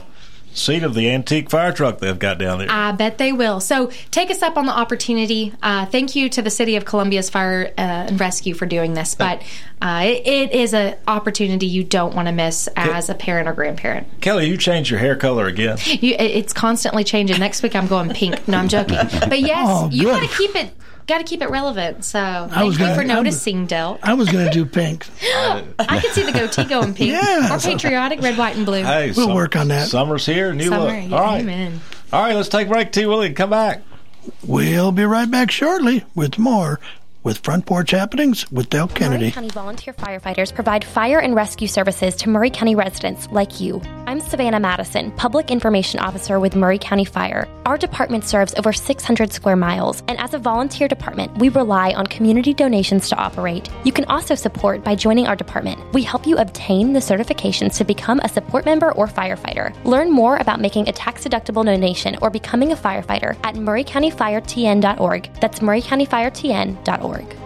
seat 0.56 0.82
of 0.82 0.94
the 0.94 1.10
antique 1.10 1.50
fire 1.50 1.72
truck 1.72 1.98
they've 1.98 2.18
got 2.18 2.38
down 2.38 2.58
there. 2.58 2.68
I 2.70 2.92
bet 2.92 3.18
they 3.18 3.32
will. 3.32 3.60
So 3.60 3.90
take 4.10 4.30
us 4.30 4.42
up 4.42 4.56
on 4.56 4.66
the 4.66 4.72
opportunity. 4.72 5.52
Uh, 5.62 5.86
thank 5.86 6.16
you 6.16 6.28
to 6.30 6.42
the 6.42 6.50
City 6.50 6.76
of 6.76 6.84
Columbia's 6.84 7.28
Fire 7.30 7.72
uh, 7.76 7.80
and 7.80 8.18
Rescue 8.20 8.54
for 8.54 8.66
doing 8.66 8.94
this, 8.94 9.14
but 9.14 9.42
uh, 9.82 10.02
it, 10.04 10.26
it 10.26 10.52
is 10.52 10.72
an 10.74 10.96
opportunity 11.06 11.66
you 11.66 11.84
don't 11.84 12.14
want 12.14 12.26
to 12.28 12.32
miss 12.32 12.68
as 12.76 13.10
a 13.10 13.14
parent 13.14 13.46
or 13.48 13.52
grandparent. 13.52 14.06
Kelly, 14.22 14.48
you 14.48 14.56
changed 14.56 14.90
your 14.90 14.98
hair 14.98 15.14
color 15.16 15.46
again. 15.46 15.76
You, 15.84 16.14
it- 16.14 16.20
it's 16.36 16.52
constantly 16.52 17.04
changing. 17.04 17.38
Next 17.38 17.62
week 17.62 17.76
I'm 17.76 17.86
going 17.86 18.08
pink. 18.10 18.48
No, 18.48 18.58
I'm 18.58 18.68
joking. 18.68 18.96
But 19.28 19.40
yes, 19.40 19.66
Oh, 19.68 19.88
you 19.90 20.04
good. 20.04 20.20
got 20.20 20.30
to 20.30 20.36
keep 20.36 20.54
it. 20.56 20.70
Got 21.06 21.18
to 21.18 21.24
keep 21.24 21.40
it 21.40 21.50
relevant. 21.50 22.04
So 22.04 22.48
thank 22.50 22.66
was 22.66 22.74
you 22.74 22.80
gonna- 22.84 22.94
for 22.96 23.00
I 23.02 23.04
was- 23.04 23.12
noticing, 23.12 23.66
Del. 23.66 23.98
I 24.02 24.14
was 24.14 24.28
going 24.28 24.44
to 24.46 24.50
do 24.50 24.64
pink. 24.66 25.06
I 25.22 25.62
can 26.02 26.12
see 26.12 26.24
the 26.24 26.32
goatee 26.32 26.64
going 26.64 26.94
pink 26.94 27.12
Yeah. 27.22 27.54
or 27.54 27.58
patriotic, 27.60 28.20
red, 28.22 28.36
white, 28.36 28.56
and 28.56 28.66
blue. 28.66 28.82
Hey, 28.82 29.12
We'll 29.16 29.34
work 29.34 29.54
on 29.56 29.68
that. 29.68 29.88
Summer's 29.88 30.26
here, 30.26 30.52
new 30.52 30.68
Summer, 30.68 30.86
look. 31.00 31.10
yeah, 31.10 31.16
All 31.16 31.22
right, 31.24 31.40
amen. 31.42 31.80
all 32.12 32.22
right. 32.24 32.34
Let's 32.34 32.48
take 32.48 32.66
a 32.66 32.70
break. 32.70 32.90
T. 32.92 33.06
Willie, 33.06 33.32
come 33.34 33.50
back. 33.50 33.82
We'll 34.44 34.90
be 34.90 35.04
right 35.04 35.30
back 35.30 35.52
shortly 35.52 36.04
with 36.16 36.38
more 36.38 36.80
with 37.26 37.38
Front 37.38 37.66
Porch 37.66 37.90
Happenings 37.90 38.48
with 38.52 38.70
Dale 38.70 38.86
Kennedy. 38.86 39.24
Maury. 39.24 39.32
County 39.32 39.50
volunteer 39.50 39.92
firefighters 39.92 40.54
provide 40.54 40.84
fire 40.84 41.18
and 41.18 41.34
rescue 41.34 41.66
services 41.66 42.14
to 42.14 42.28
Maury 42.28 42.50
County 42.50 42.76
residents 42.76 43.28
like 43.32 43.60
you. 43.60 43.82
I'm 44.06 44.20
Savannah 44.20 44.60
Madison, 44.60 45.10
Public 45.10 45.50
Information 45.50 45.98
Officer 45.98 46.38
with 46.38 46.54
Maury 46.54 46.78
County 46.78 47.04
Fire. 47.04 47.48
Our 47.66 47.76
department 47.76 48.24
serves 48.24 48.54
over 48.54 48.72
600 48.72 49.32
square 49.32 49.56
miles, 49.56 50.04
and 50.06 50.20
as 50.20 50.34
a 50.34 50.38
volunteer 50.38 50.86
department, 50.86 51.36
we 51.38 51.48
rely 51.48 51.92
on 51.94 52.06
community 52.06 52.54
donations 52.54 53.08
to 53.08 53.16
operate. 53.16 53.68
You 53.82 53.90
can 53.90 54.04
also 54.04 54.36
support 54.36 54.84
by 54.84 54.94
joining 54.94 55.26
our 55.26 55.34
department. 55.34 55.80
We 55.92 56.04
help 56.04 56.28
you 56.28 56.38
obtain 56.38 56.92
the 56.92 57.00
certifications 57.00 57.76
to 57.78 57.84
become 57.84 58.20
a 58.20 58.28
support 58.28 58.64
member 58.64 58.92
or 58.92 59.08
firefighter. 59.08 59.74
Learn 59.84 60.12
more 60.12 60.36
about 60.36 60.60
making 60.60 60.88
a 60.88 60.92
tax 60.92 61.24
deductible 61.24 61.64
donation 61.64 62.16
or 62.22 62.30
becoming 62.30 62.70
a 62.70 62.76
firefighter 62.76 63.36
at 63.42 63.56
murraycountyfiretn.org. 63.56 65.30
That's 65.40 65.58
murraycountyfiretn.org 65.58 67.15
org. 67.16 67.45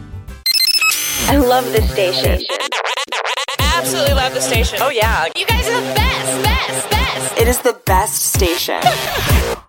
I 1.29 1.37
love 1.37 1.65
this 1.71 1.89
station. 1.91 2.43
Absolutely 3.59 4.13
love 4.13 4.33
the 4.33 4.41
station. 4.41 4.79
Oh, 4.81 4.89
yeah. 4.89 5.27
You 5.35 5.45
guys 5.45 5.67
are 5.67 5.79
the 5.79 5.93
best, 5.93 6.43
best, 6.43 6.89
best. 6.89 7.37
It 7.39 7.47
is 7.47 7.61
the 7.61 7.79
best 7.85 8.33
station. 8.33 8.81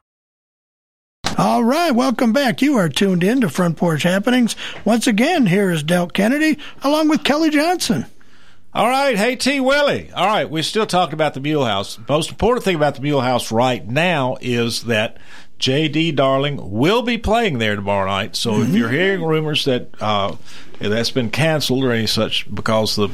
All 1.39 1.65
right, 1.65 1.93
welcome 1.93 2.33
back. 2.33 2.61
You 2.63 2.77
are 2.77 2.89
tuned 2.89 3.25
in 3.25 3.41
to 3.41 3.49
Front 3.49 3.77
Porch 3.79 4.03
Happenings. 4.03 4.55
Once 4.85 5.07
again, 5.07 5.47
here 5.47 5.71
is 5.71 5.83
Del 5.83 6.09
Kennedy 6.09 6.59
along 6.83 7.09
with 7.09 7.25
Kelly 7.25 7.51
Johnson. 7.51 8.07
All 8.75 8.89
right, 8.89 9.17
hey 9.17 9.37
T 9.37 9.61
Willie. 9.61 10.11
All 10.13 10.27
right, 10.27 10.49
we're 10.49 10.63
still 10.63 10.87
talking 10.87 11.15
about 11.15 11.35
the 11.35 11.41
Mule 11.41 11.65
House. 11.65 11.99
Most 12.09 12.31
important 12.31 12.65
thing 12.65 12.77
about 12.77 12.95
the 12.95 13.03
Mule 13.03 13.21
House 13.21 13.53
right 13.53 13.87
now 13.87 14.37
is 14.41 14.85
that 14.85 15.19
J.D. 15.63 16.11
Darling 16.11 16.73
will 16.73 17.03
be 17.03 17.17
playing 17.19 17.59
there 17.59 17.77
tomorrow 17.77 18.11
night. 18.11 18.35
So 18.35 18.63
if 18.63 18.71
you're 18.71 18.89
hearing 18.89 19.23
rumors 19.23 19.65
that 19.67 19.91
uh, 20.01 20.35
that's 20.81 21.13
been 21.13 21.31
canceled 21.31 21.85
or 21.85 21.93
any 21.93 22.09
such 22.09 22.53
because 22.53 22.97
the 22.97 23.11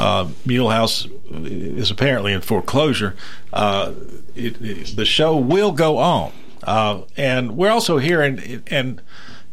uh, 0.00 0.28
Mule 0.44 0.70
House 0.70 1.06
is 1.30 1.92
apparently 1.92 2.32
in 2.32 2.40
foreclosure, 2.40 3.14
uh, 3.52 3.92
it, 4.34 4.60
it, 4.60 4.96
the 4.96 5.04
show 5.04 5.36
will 5.36 5.70
go 5.70 5.98
on. 5.98 6.32
Uh, 6.64 7.02
and 7.16 7.56
we're 7.56 7.70
also 7.70 7.98
hearing, 7.98 8.64
and 8.66 9.00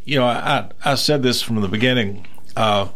you 0.04 0.18
know, 0.18 0.26
I, 0.26 0.72
I 0.84 0.96
said 0.96 1.22
this 1.22 1.40
from 1.42 1.60
the 1.60 1.68
beginning 1.68 2.26
uh, 2.56 2.88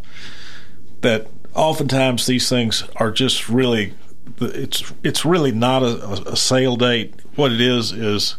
that 1.02 1.28
oftentimes 1.54 2.26
these 2.26 2.48
things 2.48 2.82
are 2.96 3.12
just 3.12 3.48
really 3.48 3.94
it's 4.40 4.92
it's 5.04 5.24
really 5.24 5.52
not 5.52 5.84
a, 5.84 6.32
a 6.32 6.36
sale 6.36 6.74
date. 6.74 7.14
What 7.36 7.52
it 7.52 7.60
is 7.60 7.92
is 7.92 8.34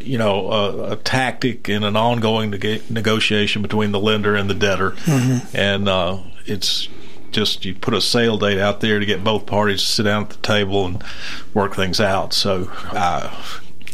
you 0.00 0.18
know 0.18 0.50
a, 0.50 0.92
a 0.92 0.96
tactic 0.96 1.68
in 1.68 1.84
an 1.84 1.96
ongoing 1.96 2.50
neg- 2.50 2.90
negotiation 2.90 3.62
between 3.62 3.92
the 3.92 4.00
lender 4.00 4.34
and 4.34 4.48
the 4.48 4.54
debtor, 4.54 4.92
Mm-hmm. 4.92 5.56
and 5.56 5.88
uh, 5.88 6.18
it's 6.46 6.88
just 7.30 7.64
you 7.64 7.74
put 7.74 7.94
a 7.94 8.00
sale 8.00 8.36
date 8.38 8.58
out 8.58 8.80
there 8.80 8.98
to 9.00 9.06
get 9.06 9.24
both 9.24 9.46
parties 9.46 9.80
to 9.80 9.86
sit 9.86 10.02
down 10.04 10.24
at 10.24 10.30
the 10.30 10.36
table 10.38 10.86
and 10.86 11.02
work 11.54 11.74
things 11.74 12.00
out. 12.00 12.32
So. 12.32 12.70
Uh, 12.90 13.30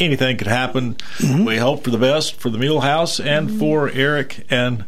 Anything 0.01 0.37
could 0.37 0.47
happen. 0.47 0.97
We 1.21 1.57
hope 1.57 1.83
for 1.83 1.91
the 1.91 1.99
best 1.99 2.37
for 2.37 2.51
the 2.51 2.59
Mule 2.59 2.83
House 2.83 3.19
and 3.19 3.51
for 3.59 3.91
Eric 3.91 4.47
and 4.49 4.85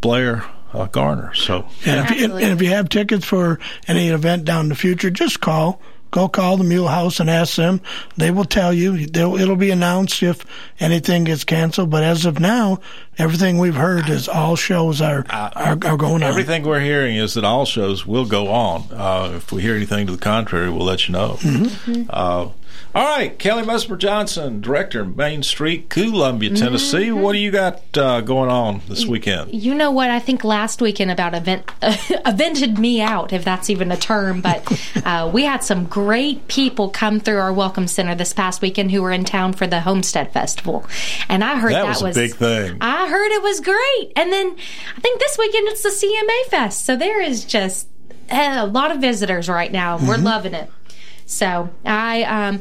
Blair 0.00 0.44
uh, 0.72 0.86
Garner. 0.86 1.32
So, 1.34 1.68
And 1.86 2.10
if, 2.10 2.18
you, 2.18 2.24
and 2.36 2.50
if 2.52 2.60
you 2.60 2.70
have 2.70 2.88
tickets 2.88 3.24
for 3.24 3.60
any 3.86 4.08
event 4.08 4.44
down 4.44 4.64
in 4.64 4.68
the 4.70 4.74
future, 4.74 5.10
just 5.10 5.40
call. 5.40 5.80
Go 6.12 6.28
call 6.28 6.58
the 6.58 6.64
Mule 6.64 6.88
House 6.88 7.20
and 7.20 7.30
ask 7.30 7.56
them. 7.56 7.80
They 8.18 8.30
will 8.30 8.44
tell 8.44 8.72
you. 8.72 9.06
They'll, 9.06 9.34
it'll 9.36 9.56
be 9.56 9.70
announced 9.70 10.22
if 10.22 10.44
anything 10.78 11.24
gets 11.24 11.42
canceled. 11.42 11.88
But 11.88 12.04
as 12.04 12.26
of 12.26 12.38
now, 12.38 12.80
everything 13.16 13.56
we've 13.56 13.74
heard 13.74 14.10
is 14.10 14.28
all 14.28 14.54
shows 14.54 15.00
are 15.00 15.24
are, 15.30 15.78
are 15.82 15.96
going 15.96 16.22
on. 16.22 16.24
Everything 16.24 16.64
we're 16.64 16.80
hearing 16.80 17.16
is 17.16 17.32
that 17.34 17.44
all 17.44 17.64
shows 17.64 18.06
will 18.06 18.26
go 18.26 18.48
on. 18.48 18.88
Uh, 18.92 19.32
if 19.36 19.52
we 19.52 19.62
hear 19.62 19.74
anything 19.74 20.06
to 20.06 20.12
the 20.12 20.22
contrary, 20.22 20.70
we'll 20.70 20.84
let 20.84 21.08
you 21.08 21.14
know. 21.14 21.38
Mm-hmm. 21.40 22.02
Uh, 22.10 22.50
all 22.94 23.04
right, 23.06 23.38
Kelly 23.38 23.62
Musmer 23.62 23.96
Johnson, 23.96 24.60
director, 24.60 25.02
Main 25.02 25.42
Street, 25.42 25.88
Columbia, 25.88 26.54
Tennessee. 26.54 27.10
What 27.10 27.32
do 27.32 27.38
you 27.38 27.50
got 27.50 27.80
uh, 27.96 28.20
going 28.20 28.50
on 28.50 28.82
this 28.86 29.06
weekend? 29.06 29.54
You 29.54 29.74
know 29.74 29.90
what? 29.90 30.10
I 30.10 30.18
think 30.18 30.44
last 30.44 30.82
weekend 30.82 31.10
about 31.10 31.34
event 31.34 31.66
evented 31.80 32.76
me 32.76 33.00
out, 33.00 33.32
if 33.32 33.46
that's 33.46 33.70
even 33.70 33.90
a 33.90 33.96
term. 33.96 34.42
But 34.42 34.70
uh, 35.06 35.30
we 35.32 35.44
had 35.44 35.64
some 35.64 35.86
great 35.86 36.48
people 36.48 36.90
come 36.90 37.18
through 37.18 37.38
our 37.38 37.52
welcome 37.52 37.88
center 37.88 38.14
this 38.14 38.34
past 38.34 38.60
weekend 38.60 38.90
who 38.90 39.00
were 39.00 39.12
in 39.12 39.24
town 39.24 39.54
for 39.54 39.66
the 39.66 39.80
Homestead 39.80 40.30
Festival, 40.30 40.84
and 41.30 41.42
I 41.42 41.56
heard 41.58 41.72
That 41.72 41.84
that, 41.84 42.02
was 42.02 42.14
a 42.14 42.20
big 42.20 42.34
thing. 42.34 42.76
I 42.82 43.08
heard 43.08 43.30
it 43.32 43.42
was 43.42 43.60
great, 43.60 44.12
and 44.16 44.30
then 44.30 44.54
I 44.96 45.00
think 45.00 45.18
this 45.18 45.38
weekend 45.38 45.68
it's 45.68 45.82
the 45.82 45.88
CMA 45.88 46.50
Fest, 46.50 46.84
so 46.84 46.94
there 46.94 47.22
is 47.22 47.46
just 47.46 47.88
eh, 48.28 48.60
a 48.60 48.66
lot 48.66 48.90
of 48.90 49.00
visitors 49.00 49.48
right 49.48 49.72
now. 49.72 49.96
We're 49.96 50.18
loving 50.18 50.52
it. 50.52 50.70
So 51.32 51.70
I 51.86 52.24
um 52.24 52.60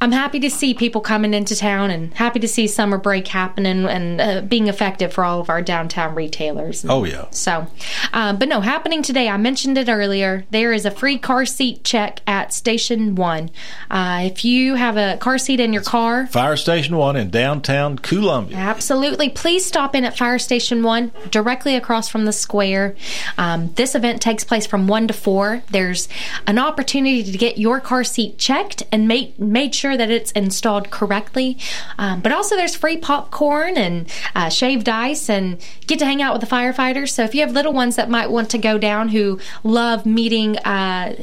I'm 0.00 0.12
happy 0.12 0.38
to 0.40 0.50
see 0.50 0.74
people 0.74 1.00
coming 1.00 1.34
into 1.34 1.56
town 1.56 1.90
and 1.90 2.14
happy 2.14 2.38
to 2.40 2.48
see 2.48 2.68
summer 2.68 2.98
break 2.98 3.26
happening 3.26 3.84
and 3.84 4.20
uh, 4.20 4.40
being 4.42 4.68
effective 4.68 5.12
for 5.12 5.24
all 5.24 5.40
of 5.40 5.50
our 5.50 5.60
downtown 5.60 6.14
retailers. 6.14 6.84
Oh, 6.88 7.04
yeah. 7.04 7.28
So, 7.30 7.66
um, 8.12 8.38
but 8.38 8.48
no, 8.48 8.60
happening 8.60 9.02
today. 9.02 9.28
I 9.28 9.36
mentioned 9.36 9.76
it 9.76 9.88
earlier. 9.88 10.44
There 10.50 10.72
is 10.72 10.86
a 10.86 10.90
free 10.90 11.18
car 11.18 11.44
seat 11.44 11.82
check 11.82 12.20
at 12.26 12.52
Station 12.52 13.16
One. 13.16 13.50
Uh, 13.90 14.20
if 14.24 14.44
you 14.44 14.76
have 14.76 14.96
a 14.96 15.16
car 15.16 15.36
seat 15.36 15.58
in 15.58 15.72
your 15.72 15.82
car, 15.82 16.26
Fire 16.28 16.56
Station 16.56 16.96
1 16.96 17.16
in 17.16 17.30
downtown 17.30 17.98
Columbia. 17.98 18.56
Absolutely. 18.56 19.28
Please 19.30 19.64
stop 19.64 19.94
in 19.94 20.04
at 20.04 20.16
Fire 20.16 20.38
Station 20.38 20.82
1, 20.82 21.10
directly 21.30 21.74
across 21.74 22.08
from 22.08 22.24
the 22.24 22.32
square. 22.32 22.94
Um, 23.36 23.72
this 23.74 23.94
event 23.94 24.22
takes 24.22 24.44
place 24.44 24.66
from 24.66 24.86
1 24.86 25.08
to 25.08 25.14
4. 25.14 25.62
There's 25.70 26.08
an 26.46 26.58
opportunity 26.58 27.24
to 27.24 27.38
get 27.38 27.58
your 27.58 27.80
car 27.80 28.04
seat 28.04 28.38
checked 28.38 28.84
and 28.92 29.08
made, 29.08 29.38
made 29.38 29.74
sure 29.74 29.87
that 29.96 30.10
it's 30.10 30.30
installed 30.32 30.90
correctly. 30.90 31.58
Um, 31.98 32.20
but 32.20 32.32
also, 32.32 32.56
there's 32.56 32.74
free 32.74 32.96
popcorn 32.96 33.76
and 33.76 34.10
uh, 34.34 34.48
shaved 34.48 34.88
ice 34.88 35.28
and 35.28 35.60
get 35.86 35.98
to 36.00 36.04
hang 36.04 36.22
out 36.22 36.32
with 36.32 36.48
the 36.48 36.54
firefighters. 36.54 37.10
So 37.10 37.24
if 37.24 37.34
you 37.34 37.40
have 37.42 37.52
little 37.52 37.72
ones 37.72 37.96
that 37.96 38.08
might 38.10 38.30
want 38.30 38.50
to 38.50 38.58
go 38.58 38.78
down 38.78 39.08
who 39.08 39.40
love 39.62 40.06
meeting, 40.06 40.58
uh, 40.58 41.14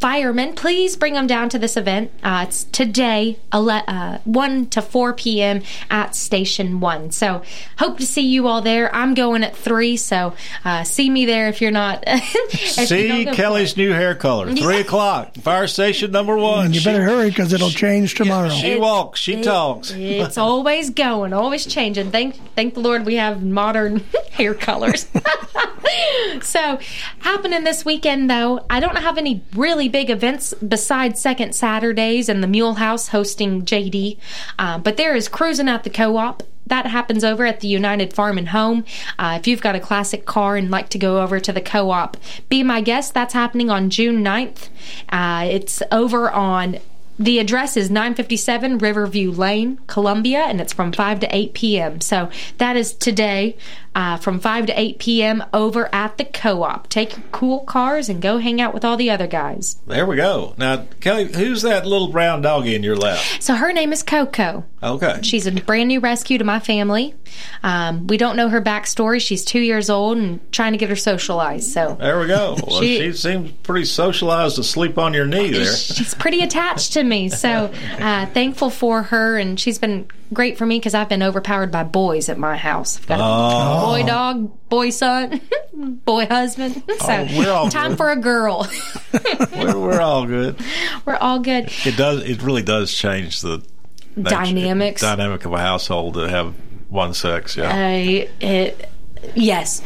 firemen, 0.00 0.54
please 0.54 0.96
bring 0.96 1.14
them 1.14 1.26
down 1.26 1.48
to 1.50 1.58
this 1.58 1.76
event. 1.76 2.10
Uh, 2.22 2.44
it's 2.48 2.64
today, 2.64 3.38
ele- 3.52 3.82
uh, 3.86 4.18
1 4.24 4.66
to 4.66 4.80
4 4.82 5.12
p.m. 5.14 5.62
at 5.90 6.14
Station 6.14 6.80
1. 6.80 7.10
So, 7.10 7.42
hope 7.78 7.98
to 7.98 8.06
see 8.06 8.26
you 8.26 8.46
all 8.46 8.60
there. 8.62 8.94
I'm 8.94 9.14
going 9.14 9.42
at 9.42 9.56
3, 9.56 9.96
so 9.96 10.34
uh, 10.64 10.84
see 10.84 11.10
me 11.10 11.26
there 11.26 11.48
if 11.48 11.60
you're 11.60 11.70
not. 11.70 12.04
if 12.06 12.70
See 12.88 13.24
don't 13.24 13.34
Kelly's 13.34 13.76
new 13.76 13.90
hair 13.92 14.14
color. 14.14 14.48
Yeah. 14.50 14.62
3 14.62 14.80
o'clock. 14.80 15.34
Fire 15.36 15.66
Station 15.66 16.10
number 16.12 16.36
1. 16.36 16.66
and 16.66 16.74
you 16.76 16.82
better 16.82 17.02
hurry 17.02 17.28
because 17.30 17.52
it'll 17.52 17.70
change 17.70 18.14
tomorrow. 18.14 18.50
She 18.50 18.76
walks, 18.78 19.20
she 19.20 19.34
It- 19.34 19.44
talks. 19.44 19.90
It's 19.90 20.38
always 20.38 20.90
going, 20.90 21.32
always 21.32 21.66
changing. 21.66 22.10
Thank 22.12 22.36
thank 22.54 22.74
the 22.74 22.80
Lord 22.80 23.04
we 23.04 23.16
have 23.16 23.42
modern 23.42 24.02
hair 24.32 24.54
colors. 24.54 25.06
so, 26.42 26.78
happening 27.20 27.64
this 27.64 27.84
weekend 27.84 28.30
though, 28.30 28.64
I 28.70 28.80
don't 28.80 28.96
have 28.96 29.18
any 29.18 29.42
really 29.54 29.88
big 29.88 30.10
events 30.10 30.54
besides 30.54 31.20
Second 31.20 31.54
Saturdays 31.54 32.28
and 32.28 32.42
the 32.42 32.46
Mule 32.46 32.74
House 32.74 33.08
hosting 33.08 33.64
JD. 33.64 34.18
Uh, 34.58 34.78
but 34.78 34.96
there 34.96 35.14
is 35.14 35.28
cruising 35.28 35.68
at 35.68 35.84
the 35.84 35.90
co-op. 35.90 36.42
That 36.66 36.86
happens 36.86 37.24
over 37.24 37.46
at 37.46 37.60
the 37.60 37.68
United 37.68 38.12
Farm 38.12 38.36
and 38.36 38.50
Home. 38.50 38.84
Uh, 39.18 39.38
if 39.40 39.46
you've 39.46 39.62
got 39.62 39.74
a 39.74 39.80
classic 39.80 40.26
car 40.26 40.56
and 40.56 40.70
like 40.70 40.90
to 40.90 40.98
go 40.98 41.22
over 41.22 41.40
to 41.40 41.52
the 41.52 41.62
co 41.62 41.90
op, 41.90 42.16
be 42.48 42.62
my 42.62 42.80
guest. 42.82 43.14
That's 43.14 43.32
happening 43.32 43.70
on 43.70 43.88
June 43.88 44.22
9th. 44.22 44.68
Uh, 45.08 45.46
it's 45.50 45.82
over 45.90 46.30
on 46.30 46.78
the 47.18 47.40
address 47.40 47.76
is 47.76 47.90
957 47.90 48.78
Riverview 48.78 49.32
Lane, 49.32 49.80
Columbia, 49.88 50.40
and 50.40 50.60
it's 50.60 50.72
from 50.72 50.92
5 50.92 51.20
to 51.20 51.36
8 51.36 51.52
p.m. 51.52 52.00
So 52.00 52.30
that 52.58 52.76
is 52.76 52.92
today 52.92 53.56
uh, 53.94 54.16
from 54.18 54.38
5 54.40 54.66
to 54.66 54.78
8 54.80 54.98
p.m. 54.98 55.44
over 55.52 55.92
at 55.94 56.18
the 56.18 56.24
co 56.24 56.62
op. 56.62 56.88
Take 56.88 57.16
your 57.16 57.24
cool 57.32 57.60
cars 57.60 58.08
and 58.08 58.22
go 58.22 58.38
hang 58.38 58.60
out 58.60 58.74
with 58.74 58.84
all 58.84 58.96
the 58.96 59.10
other 59.10 59.26
guys. 59.26 59.76
There 59.86 60.06
we 60.06 60.16
go. 60.16 60.54
Now, 60.56 60.86
Kelly, 61.00 61.24
who's 61.32 61.62
that 61.62 61.86
little 61.86 62.08
brown 62.08 62.42
doggy 62.42 62.74
in 62.74 62.82
your 62.82 62.96
lap? 62.96 63.18
So 63.40 63.54
her 63.54 63.72
name 63.72 63.92
is 63.92 64.02
Coco. 64.02 64.64
Okay. 64.82 65.20
She's 65.22 65.46
a 65.46 65.52
brand 65.52 65.88
new 65.88 65.98
rescue 66.00 66.38
to 66.38 66.44
my 66.44 66.60
family. 66.60 67.14
Um, 67.64 68.06
we 68.06 68.16
don't 68.16 68.36
know 68.36 68.48
her 68.48 68.60
backstory. 68.62 69.20
She's 69.20 69.44
two 69.44 69.58
years 69.60 69.90
old 69.90 70.18
and 70.18 70.52
trying 70.52 70.72
to 70.72 70.78
get 70.78 70.88
her 70.90 70.96
socialized. 70.96 71.72
So 71.72 71.96
There 71.98 72.20
we 72.20 72.26
go. 72.28 72.56
Well, 72.66 72.80
She- 72.80 72.98
she, 72.98 73.12
seems 73.12 73.50
pretty 73.62 73.86
socialized 73.86 74.56
to 74.56 74.62
sleep 74.64 74.98
on 74.98 75.14
your 75.14 75.26
knee 75.26 75.50
there. 75.50 75.74
she's 75.74 76.14
pretty 76.14 76.40
attached 76.42 76.92
to 76.92 77.02
me. 77.02 77.28
So 77.28 77.72
uh, 77.98 78.26
thankful 78.26 78.70
for 78.70 79.02
her, 79.04 79.36
and 79.38 79.58
she's 79.58 79.78
been 79.78 80.06
great 80.32 80.58
for 80.58 80.66
me 80.66 80.78
because 80.78 80.94
I've 80.94 81.08
been 81.08 81.22
overpowered 81.22 81.70
by 81.70 81.84
boys 81.84 82.28
at 82.28 82.38
my 82.38 82.56
house. 82.56 82.98
I've 82.98 83.06
got 83.06 83.20
a 83.20 83.22
Oh. 83.24 83.86
boy 83.86 84.06
dog, 84.06 84.68
boy 84.68 84.90
son, 84.90 85.40
boy 86.04 86.26
husband. 86.26 86.82
So 87.00 87.06
Oh, 87.08 87.26
we're 87.38 87.50
all 87.52 87.68
time 87.68 87.90
good. 87.92 87.96
for 87.98 88.10
a 88.10 88.16
girl. 88.16 88.68
we're, 89.56 89.78
we're 89.78 90.00
all 90.00 90.26
good. 90.26 90.60
We're 91.04 91.16
all 91.16 91.38
good. 91.40 91.70
It 91.86 91.96
does. 91.96 92.22
It 92.22 92.42
really 92.42 92.62
does 92.62 92.92
change 92.92 93.40
the 93.42 93.62
nature- 94.16 94.30
Dynamics. 94.30 95.00
dynamic 95.02 95.44
of 95.44 95.52
a 95.52 95.58
household 95.58 96.14
to 96.14 96.28
have 96.28 96.54
one 96.88 97.14
sex. 97.14 97.56
Yeah. 97.56 97.70
I 97.72 98.28
it 98.40 98.88
yes, 99.34 99.80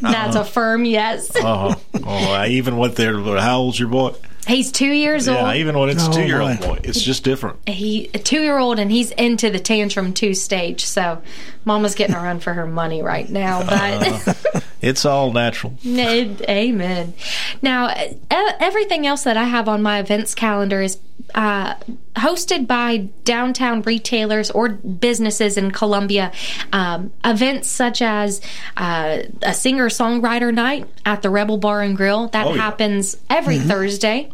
that's 0.00 0.36
Uh-huh. 0.36 0.40
a 0.40 0.44
firm 0.44 0.84
yes. 0.84 1.34
Uh-huh. 1.36 1.74
Oh, 2.04 2.32
I 2.32 2.48
even 2.48 2.76
went 2.76 2.96
there. 2.96 3.18
How 3.38 3.58
old's 3.60 3.78
your 3.78 3.88
boy? 3.88 4.14
He's 4.48 4.72
two 4.72 4.90
years 4.90 5.28
old. 5.28 5.38
Yeah, 5.38 5.54
even 5.54 5.78
when 5.78 5.90
it's 5.90 6.04
a 6.06 6.08
Oh, 6.08 6.12
two-year-old 6.12 6.60
boy. 6.60 6.66
boy, 6.66 6.80
it's 6.82 7.00
just 7.02 7.22
different. 7.22 7.68
he 7.68 8.10
a 8.14 8.18
two 8.18 8.40
year 8.42 8.58
old 8.58 8.78
and 8.78 8.90
he's 8.90 9.10
into 9.12 9.50
the 9.50 9.58
tantrum 9.60 10.12
two 10.14 10.34
stage. 10.34 10.84
So 10.84 11.22
mama's 11.64 11.94
getting 11.94 12.16
a 12.16 12.20
run 12.20 12.40
for 12.40 12.54
her 12.54 12.66
money 12.66 13.02
right 13.02 13.28
now. 13.28 13.60
But 13.68 14.28
uh, 14.56 14.60
It's 14.80 15.04
all 15.04 15.32
natural. 15.32 15.74
Ned, 15.84 16.44
amen. 16.48 17.14
Now, 17.62 17.92
everything 18.30 19.06
else 19.06 19.24
that 19.24 19.36
I 19.36 19.44
have 19.44 19.68
on 19.68 19.82
my 19.82 19.98
events 19.98 20.34
calendar 20.34 20.80
is 20.80 20.98
uh, 21.34 21.74
hosted 22.16 22.66
by 22.66 23.08
downtown 23.24 23.82
retailers 23.82 24.50
or 24.50 24.68
businesses 24.70 25.56
in 25.56 25.70
Columbia. 25.70 26.32
Um, 26.72 27.12
events 27.24 27.68
such 27.68 28.00
as 28.02 28.40
uh, 28.76 29.18
a 29.42 29.54
singer 29.54 29.88
songwriter 29.88 30.52
night 30.52 30.86
at 31.04 31.22
the 31.22 31.30
Rebel 31.30 31.58
Bar 31.58 31.82
and 31.82 31.96
Grill 31.96 32.28
that 32.28 32.46
Oh, 32.46 32.54
yeah. 32.54 32.60
happens 32.62 33.16
every 33.30 33.58
Thursday. 33.58 34.30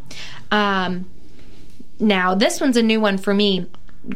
Um, 0.51 1.11
now, 1.99 2.35
this 2.35 2.61
one's 2.61 2.77
a 2.77 2.83
new 2.83 3.01
one 3.01 3.19
for 3.19 3.35
me. 3.35 3.67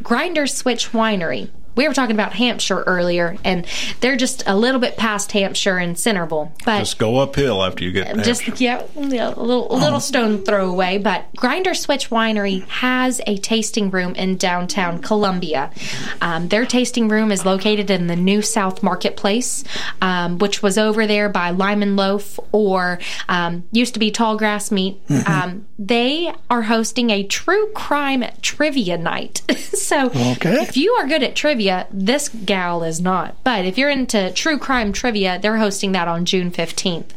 Grinder 0.01 0.47
Switch 0.47 0.91
Winery. 0.91 1.49
We 1.79 1.87
were 1.87 1.93
talking 1.93 2.13
about 2.13 2.33
Hampshire 2.33 2.81
earlier, 2.83 3.37
and 3.45 3.65
they're 4.01 4.17
just 4.17 4.43
a 4.45 4.53
little 4.57 4.81
bit 4.81 4.97
past 4.97 5.31
Hampshire 5.31 5.77
and 5.77 5.97
Centerville. 5.97 6.51
But 6.65 6.79
Just 6.79 6.99
go 6.99 7.19
uphill 7.19 7.63
after 7.63 7.85
you 7.85 7.93
get. 7.93 8.13
There. 8.15 8.21
Just 8.25 8.59
yeah, 8.59 8.83
yeah, 8.97 9.29
a 9.33 9.39
little, 9.41 9.71
a 9.73 9.77
little 9.79 10.01
stone 10.01 10.43
throw 10.43 10.69
away. 10.69 10.97
But 10.97 11.33
Grinder 11.37 11.73
Switch 11.73 12.09
Winery 12.09 12.67
has 12.67 13.21
a 13.25 13.37
tasting 13.37 13.91
room 13.91 14.13
in 14.15 14.35
downtown 14.35 14.99
Columbia. 15.01 15.71
Um, 16.19 16.49
their 16.49 16.65
tasting 16.65 17.07
room 17.07 17.31
is 17.31 17.45
located 17.45 17.89
in 17.89 18.07
the 18.07 18.17
New 18.17 18.41
South 18.41 18.83
Marketplace, 18.83 19.63
um, 20.01 20.37
which 20.37 20.61
was 20.61 20.77
over 20.77 21.07
there 21.07 21.29
by 21.29 21.51
Lyman 21.51 21.95
Loaf 21.95 22.37
or 22.51 22.99
um, 23.29 23.63
used 23.71 23.93
to 23.93 24.01
be 24.01 24.11
Tall 24.11 24.35
Grass 24.35 24.69
Meat. 24.69 24.99
Um, 25.25 25.65
they 25.79 26.29
are 26.49 26.63
hosting 26.63 27.09
a 27.09 27.23
true 27.23 27.67
crime 27.73 28.25
trivia 28.41 28.97
night. 28.97 29.43
so 29.57 30.07
Okay. 30.09 30.61
if 30.63 30.75
you 30.75 30.91
are 30.93 31.07
good 31.07 31.23
at 31.23 31.35
trivia, 31.37 31.68
this 31.91 32.29
gal 32.29 32.83
is 32.83 32.99
not. 33.01 33.35
But 33.43 33.65
if 33.65 33.77
you're 33.77 33.89
into 33.89 34.31
true 34.31 34.57
crime 34.57 34.93
trivia, 34.93 35.39
they're 35.39 35.57
hosting 35.57 35.91
that 35.93 36.07
on 36.07 36.25
June 36.25 36.51
15th. 36.51 37.11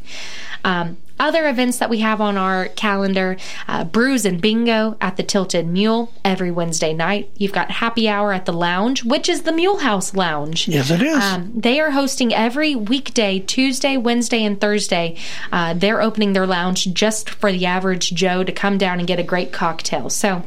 Um, 0.65 0.97
other 1.23 1.49
events 1.49 1.79
that 1.79 1.89
we 1.89 1.99
have 1.99 2.21
on 2.21 2.37
our 2.37 2.67
calendar 2.69 3.37
uh, 3.69 3.85
Brews 3.85 4.25
and 4.25 4.41
Bingo 4.41 4.97
at 5.01 5.17
the 5.17 5.23
Tilted 5.23 5.69
Mule 5.69 6.13
every 6.25 6.51
Wednesday 6.51 6.93
night. 6.93 7.31
You've 7.37 7.53
got 7.53 7.71
Happy 7.71 8.09
Hour 8.09 8.33
at 8.33 8.45
the 8.45 8.53
Lounge, 8.53 9.05
which 9.05 9.29
is 9.29 9.43
the 9.43 9.53
Mule 9.53 9.79
House 9.79 10.15
Lounge. 10.15 10.67
Yes, 10.67 10.91
it 10.91 11.01
is. 11.01 11.17
Um, 11.17 11.53
they 11.55 11.79
are 11.79 11.93
hosting 11.93 12.35
every 12.35 12.75
weekday, 12.75 13.39
Tuesday, 13.39 13.97
Wednesday, 13.97 14.45
and 14.45 14.61
Thursday. 14.61 15.17
Uh, 15.53 15.75
they're 15.75 16.03
opening 16.03 16.33
their 16.33 16.47
lounge 16.47 16.93
just 16.93 17.31
for 17.31 17.53
the 17.53 17.67
average 17.67 18.13
Joe 18.13 18.43
to 18.43 18.53
come 18.53 18.77
down 18.77 18.99
and 18.99 19.07
get 19.07 19.21
a 19.21 19.25
great 19.25 19.53
cocktail. 19.53 20.11
So, 20.11 20.43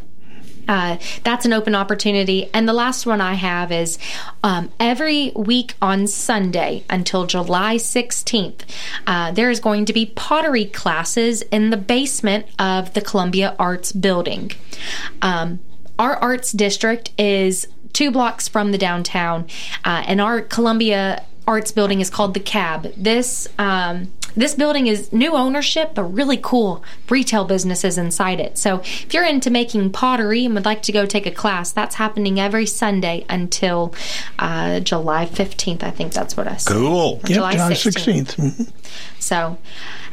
uh, 0.67 0.97
that's 1.23 1.45
an 1.45 1.53
open 1.53 1.75
opportunity. 1.75 2.49
And 2.53 2.67
the 2.67 2.73
last 2.73 3.05
one 3.05 3.21
I 3.21 3.33
have 3.33 3.71
is 3.71 3.97
um, 4.43 4.71
every 4.79 5.31
week 5.35 5.75
on 5.81 6.07
Sunday 6.07 6.83
until 6.89 7.25
July 7.25 7.75
16th, 7.75 8.61
uh, 9.07 9.31
there 9.31 9.49
is 9.49 9.59
going 9.59 9.85
to 9.85 9.93
be 9.93 10.05
pottery 10.05 10.65
classes 10.65 11.41
in 11.43 11.69
the 11.69 11.77
basement 11.77 12.47
of 12.59 12.93
the 12.93 13.01
Columbia 13.01 13.55
Arts 13.59 13.91
Building. 13.91 14.51
Um, 15.21 15.59
our 15.97 16.15
arts 16.17 16.51
district 16.51 17.11
is 17.17 17.67
two 17.93 18.11
blocks 18.11 18.47
from 18.47 18.71
the 18.71 18.77
downtown, 18.77 19.47
uh, 19.85 20.03
and 20.05 20.19
our 20.19 20.41
Columbia 20.41 21.23
Arts 21.47 21.71
Building 21.71 22.01
is 22.01 22.09
called 22.09 22.33
the 22.33 22.39
Cab. 22.39 22.91
This 22.97 23.47
um, 23.57 24.11
this 24.35 24.53
building 24.55 24.87
is 24.87 25.11
new 25.13 25.33
ownership, 25.33 25.91
but 25.95 26.03
really 26.03 26.37
cool 26.41 26.83
retail 27.09 27.45
businesses 27.45 27.97
inside 27.97 28.39
it. 28.39 28.57
So 28.57 28.79
if 28.79 29.13
you're 29.13 29.25
into 29.25 29.49
making 29.49 29.91
pottery 29.91 30.45
and 30.45 30.53
would 30.55 30.65
like 30.65 30.81
to 30.83 30.91
go 30.91 31.05
take 31.05 31.25
a 31.25 31.31
class, 31.31 31.71
that's 31.71 31.95
happening 31.95 32.39
every 32.39 32.65
Sunday 32.65 33.25
until 33.29 33.93
uh, 34.39 34.79
July 34.81 35.25
15th. 35.25 35.83
I 35.83 35.91
think 35.91 36.13
that's 36.13 36.35
what 36.35 36.47
I 36.47 36.57
said. 36.57 36.73
Cool. 36.73 37.19
Yep, 37.23 37.31
July 37.31 37.51
July 37.53 37.71
16th. 37.71 38.35
16th. 38.35 38.35
Mhm. 38.35 38.71
So 39.19 39.57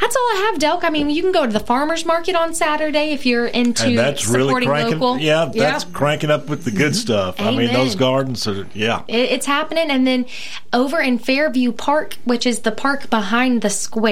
that's 0.00 0.16
all 0.16 0.22
I 0.22 0.50
have, 0.50 0.60
Delk. 0.60 0.84
I 0.84 0.90
mean, 0.90 1.10
you 1.10 1.22
can 1.22 1.32
go 1.32 1.44
to 1.46 1.52
the 1.52 1.60
farmers 1.60 2.06
market 2.06 2.34
on 2.34 2.54
Saturday 2.54 3.12
if 3.12 3.26
you're 3.26 3.46
into 3.46 3.88
and 3.88 3.98
that's 3.98 4.26
really 4.26 4.44
supporting 4.48 4.68
cranking. 4.68 4.98
local. 4.98 5.18
Yeah, 5.18 5.50
that's 5.54 5.84
cranking 5.84 6.30
up 6.30 6.48
with 6.48 6.64
the 6.64 6.70
good 6.70 6.96
stuff. 6.96 7.40
I 7.40 7.50
mean, 7.54 7.72
those 7.72 7.94
gardens 7.94 8.46
are. 8.46 8.66
Yeah. 8.74 9.02
It- 9.08 9.30
It's 9.32 9.46
happening. 9.46 9.90
And 9.90 10.06
then 10.06 10.24
over 10.72 10.98
in 11.00 11.18
Fairview 11.18 11.72
Park, 11.72 12.16
which 12.24 12.46
is 12.46 12.60
the 12.60 12.72
park 12.72 13.10
behind 13.10 13.60
the 13.62 13.70
square, 13.70 14.11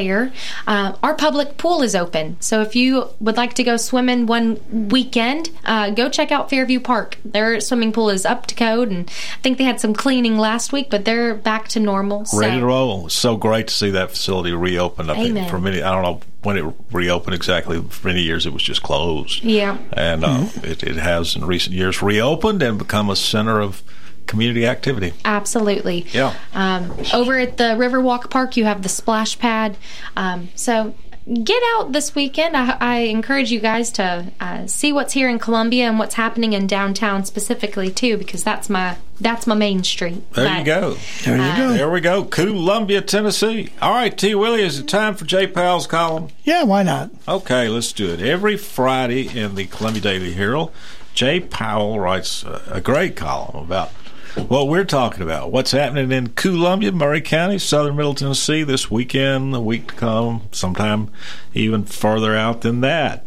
uh, 0.67 0.95
our 1.03 1.15
public 1.15 1.57
pool 1.57 1.83
is 1.83 1.95
open. 1.95 2.37
So 2.41 2.63
if 2.63 2.75
you 2.75 3.09
would 3.21 3.37
like 3.37 3.55
to 3.55 3.65
go 3.65 3.77
swimming 3.77 4.27
one 4.27 4.61
weekend, 4.89 5.51
uh, 5.65 5.91
go 5.91 6.09
check 6.09 6.33
out 6.33 6.51
Fairview 6.51 6.81
Park. 6.81 7.19
Their 7.25 7.61
swimming 7.61 7.93
pool 7.93 8.11
is 8.11 8.25
up 8.25 8.47
to 8.47 8.55
code, 8.55 8.91
and 8.91 9.09
I 9.09 9.41
think 9.43 9.59
they 9.59 9.65
had 9.65 9.81
some 9.81 9.95
cleaning 9.95 10.39
last 10.39 10.73
week, 10.73 10.89
but 10.91 11.05
they're 11.05 11.35
back 11.35 11.69
to 11.69 11.81
normal. 11.81 12.25
Ready 12.35 12.57
so. 12.57 12.61
to 12.61 12.67
roll. 12.67 13.09
So 13.09 13.37
great 13.37 13.69
to 13.69 13.75
see 13.75 13.91
that 13.91 14.11
facility 14.11 14.53
reopened. 14.53 15.11
I 15.11 15.15
think 15.15 15.31
Amen. 15.31 15.51
for 15.51 15.59
many, 15.59 15.83
I 15.83 15.93
don't 15.93 16.03
know 16.03 16.21
when 16.43 16.57
it 16.57 16.75
reopened 16.93 17.35
exactly. 17.35 17.81
For 17.81 18.09
many 18.09 18.23
years, 18.23 18.47
it 18.47 18.53
was 18.53 18.63
just 18.63 18.83
closed. 18.83 19.45
Yeah. 19.45 19.79
And 19.93 20.25
uh, 20.25 20.49
it, 20.63 20.83
it 20.83 20.97
has 20.97 21.37
in 21.37 21.45
recent 21.45 21.75
years 21.75 22.03
reopened 22.03 22.63
and 22.63 22.79
become 22.79 23.11
a 23.11 23.17
center 23.17 23.61
of 23.61 23.83
community 24.31 24.65
activity. 24.65 25.13
Absolutely. 25.25 26.07
Yeah. 26.13 26.35
Um, 26.55 26.95
over 27.13 27.39
at 27.39 27.57
the 27.57 27.75
Riverwalk 27.75 28.31
Park, 28.31 28.57
you 28.57 28.65
have 28.65 28.83
the 28.83 28.89
splash 28.89 29.39
pad. 29.39 29.77
Um, 30.17 30.49
so 30.55 30.95
get 31.31 31.63
out 31.75 31.93
this 31.93 32.15
weekend. 32.15 32.57
I, 32.57 32.77
I 32.81 32.97
encourage 33.01 33.51
you 33.51 33.59
guys 33.61 33.91
to 33.93 34.33
uh, 34.41 34.67
see 34.69 34.93
what's 34.93 35.13
here 35.13 35.29
in 35.29 35.41
Columbia 35.41 35.89
and 35.89 35.99
what's 35.99 36.15
happening 36.15 36.53
in 36.53 36.69
downtown 36.69 37.25
specifically 37.25 37.91
too, 37.91 38.17
because 38.17 38.45
that's 38.45 38.71
my 38.71 38.97
that's 39.21 39.47
my 39.47 39.55
main 39.55 39.83
street. 39.83 40.23
There 40.33 40.47
But, 40.47 40.59
you 40.61 40.65
go. 40.65 40.97
There 41.25 41.37
you 41.37 41.57
go. 41.57 41.73
There 41.75 41.91
we 41.91 42.01
go. 42.01 42.25
Columbia, 42.25 43.03
Tennessee. 43.03 43.69
All 43.83 43.93
right, 43.93 44.17
T. 44.17 44.35
Willie, 44.35 44.63
is 44.63 44.79
it 44.79 44.89
time 44.89 45.15
for 45.15 45.25
J. 45.27 45.47
Powell's 45.47 45.87
column? 45.87 46.29
Yeah, 46.45 46.63
why 46.63 46.85
not? 46.85 47.11
Okay, 47.29 47.69
let's 47.69 47.93
do 47.93 48.09
it. 48.11 48.23
Every 48.23 48.57
Friday 48.57 49.29
in 49.29 49.57
the 49.57 49.67
Columbia 49.67 50.03
Daily 50.03 50.33
Herald, 50.33 50.73
Jay 51.15 51.39
Powell 51.41 52.01
writes 52.01 52.45
a, 52.45 52.63
a 52.71 52.81
great 52.81 53.15
column 53.17 53.57
about 53.57 53.91
what 54.37 54.69
we're 54.69 54.85
talking 54.85 55.23
about. 55.23 55.51
What's 55.51 55.73
happening 55.73 56.13
in 56.13 56.29
Columbia, 56.29 56.93
Maury 56.93 57.21
County, 57.21 57.59
southern 57.59 57.97
Middle 57.97 58.15
Tennessee 58.15 58.63
this 58.63 58.91
weekend, 58.91 59.53
the 59.53 59.61
week 59.61 59.89
to 59.89 59.95
come, 59.95 60.43
sometime 60.53 61.11
even 61.55 61.85
further 61.85 62.37
out 62.37 62.61
than 62.61 62.81
that. 62.81 63.27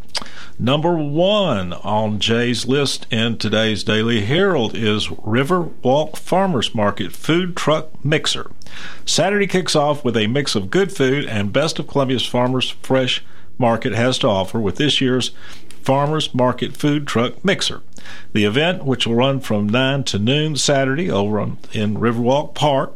Number 0.60 0.96
one 0.96 1.74
on 1.74 2.20
Jay's 2.20 2.68
list 2.68 3.08
in 3.12 3.38
today's 3.38 3.84
Daily 3.84 4.22
Herald 4.22 4.76
is 4.76 5.08
Riverwalk 5.08 6.16
Farmers 6.16 6.76
Market 6.76 7.12
Food 7.12 7.58
Truck 7.58 8.06
Mixer. 8.06 8.52
Saturday 9.06 9.48
kicks 9.48 9.76
off 9.76 10.06
with 10.06 10.16
a 10.16 10.28
mix 10.28 10.56
of 10.56 10.70
good 10.70 10.96
food 10.96 11.26
and 11.26 11.52
best 11.52 11.80
of 11.80 11.88
Columbia's 11.88 12.26
farmers 12.26 12.70
fresh 12.82 13.24
market 13.58 13.94
has 13.94 14.18
to 14.20 14.28
offer 14.28 14.60
with 14.60 14.78
this 14.78 15.02
year's 15.02 15.32
Farmers 15.82 16.34
Market 16.34 16.78
Food 16.78 17.08
Truck 17.08 17.44
Mixer. 17.44 17.82
The 18.34 18.46
event, 18.46 18.86
which 18.86 19.06
will 19.06 19.16
run 19.16 19.40
from 19.40 19.68
9 19.68 20.04
to 20.06 20.20
noon 20.20 20.56
Saturday 20.56 21.10
over 21.10 21.40
on, 21.40 21.58
in 21.72 21.96
Riverwalk 21.98 22.54
Park, 22.54 22.94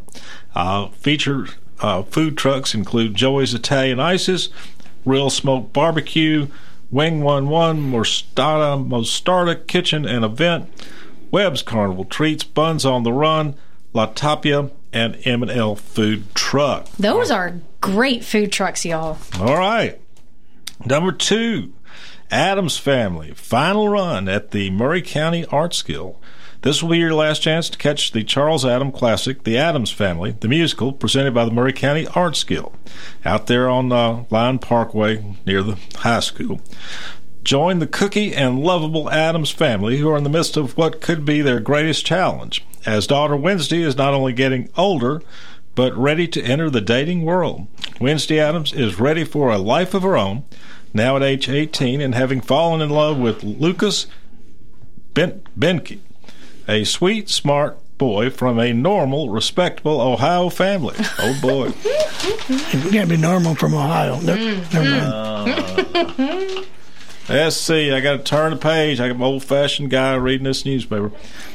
uh, 0.56 0.88
featured 0.90 1.56
uh, 1.80 2.04
food 2.04 2.38
trucks 2.38 2.74
include 2.74 3.16
Joey's 3.16 3.54
Italian 3.54 4.00
Ices, 4.00 4.50
Real 5.06 5.30
Smoke 5.30 5.72
Barbecue, 5.74 6.48
Wing 6.90 7.22
11, 7.22 7.48
Mostarda, 7.92 8.88
Mostarda 8.88 9.68
Kitchen 9.68 10.06
and 10.06 10.24
Event, 10.24 10.70
Webb's 11.32 11.62
Carnival 11.62 12.06
Treats, 12.06 12.44
Buns 12.44 12.86
on 12.86 13.04
the 13.04 13.14
Run, 13.14 13.56
La 13.94 14.08
Tapia, 14.08 14.70
and 14.94 15.20
M&L 15.26 15.76
Food 15.76 16.34
Truck. 16.34 16.90
Those 16.94 17.30
are 17.30 17.60
great 17.82 18.24
food 18.24 18.52
trucks, 18.52 18.86
y'all. 18.86 19.18
All 19.40 19.58
right. 19.58 20.00
Number 20.86 21.12
two, 21.12 21.74
Addams 22.30 22.78
Family. 22.78 23.34
Final 23.34 23.88
run 23.88 24.28
at 24.28 24.52
the 24.52 24.70
Maury 24.70 25.02
County 25.02 25.46
Arts 25.46 25.82
Guild. 25.82 26.18
This 26.62 26.82
will 26.82 26.90
be 26.90 26.98
your 26.98 27.14
last 27.14 27.42
chance 27.42 27.70
to 27.70 27.78
catch 27.78 28.12
the 28.12 28.24
Charles 28.24 28.66
Adam 28.66 28.92
classic, 28.92 29.44
The 29.44 29.58
Addams 29.58 29.92
Family, 29.92 30.32
the 30.32 30.48
musical, 30.48 30.92
presented 30.92 31.34
by 31.34 31.46
the 31.46 31.52
Maury 31.52 31.72
County 31.72 32.08
Arts 32.08 32.44
Guild, 32.44 32.76
out 33.24 33.48
there 33.48 33.70
on 33.70 33.92
uh, 33.92 34.26
Lion 34.30 34.60
Parkway 34.60 35.36
near 35.46 35.64
the 35.64 35.78
high 35.98 36.20
school. 36.20 36.60
Join 37.44 37.80
the 37.80 37.88
cookie 37.88 38.34
and 38.34 38.60
lovable 38.60 39.10
Addams 39.10 39.52
family 39.52 39.98
who 39.98 40.10
are 40.10 40.18
in 40.18 40.26
the 40.26 40.30
midst 40.30 40.58
of 40.58 40.76
what 40.76 41.00
could 41.00 41.24
be 41.24 41.42
their 41.42 41.62
greatest 41.62 42.06
challenge, 42.06 42.66
as 42.86 43.08
daughter 43.08 43.38
Wednesday 43.38 43.82
is 43.82 43.96
not 43.96 44.14
only 44.14 44.34
getting 44.34 44.70
older, 44.76 45.22
but 45.76 45.96
ready 45.96 46.28
to 46.28 46.42
enter 46.42 46.70
the 46.70 46.82
dating 46.82 47.24
world. 47.24 47.68
Wednesday 48.02 48.40
Addams 48.40 48.74
is 48.74 49.00
ready 49.00 49.24
for 49.24 49.52
a 49.52 49.60
life 49.60 49.94
of 49.94 50.02
her 50.02 50.18
own, 50.18 50.44
now 50.98 51.16
at 51.16 51.24
age 51.24 51.48
18, 51.48 52.02
and 52.02 52.14
having 52.14 52.42
fallen 52.42 52.82
in 52.82 52.90
love 52.90 53.18
with 53.18 53.44
Lucas 53.44 54.08
ben- 55.14 55.42
Beineke, 55.58 56.00
a 56.68 56.84
sweet, 56.84 57.30
smart 57.30 57.78
boy 57.98 58.30
from 58.30 58.60
a 58.60 58.74
normal, 58.74 59.30
respectable 59.30 60.02
Ohio 60.02 60.50
family. 60.50 60.96
Oh 61.20 61.38
boy. 61.42 61.74
You 62.72 62.92
can't 62.92 63.10
be 63.10 63.18
normal 63.18 63.56
from 63.56 63.74
Ohio. 63.74 64.20
Never, 64.22 64.40
never 64.74 64.90
mind. 64.90 66.68
Let's 67.30 67.58
see. 67.58 67.92
I 67.92 68.00
got 68.00 68.18
to 68.18 68.24
turn 68.24 68.52
the 68.52 68.58
page. 68.58 69.00
I'm 69.02 69.18
an 69.18 69.22
old 69.22 69.44
fashioned 69.44 69.90
guy 69.90 70.16
reading 70.16 70.46
this 70.46 70.66
newspaper. 70.66 71.12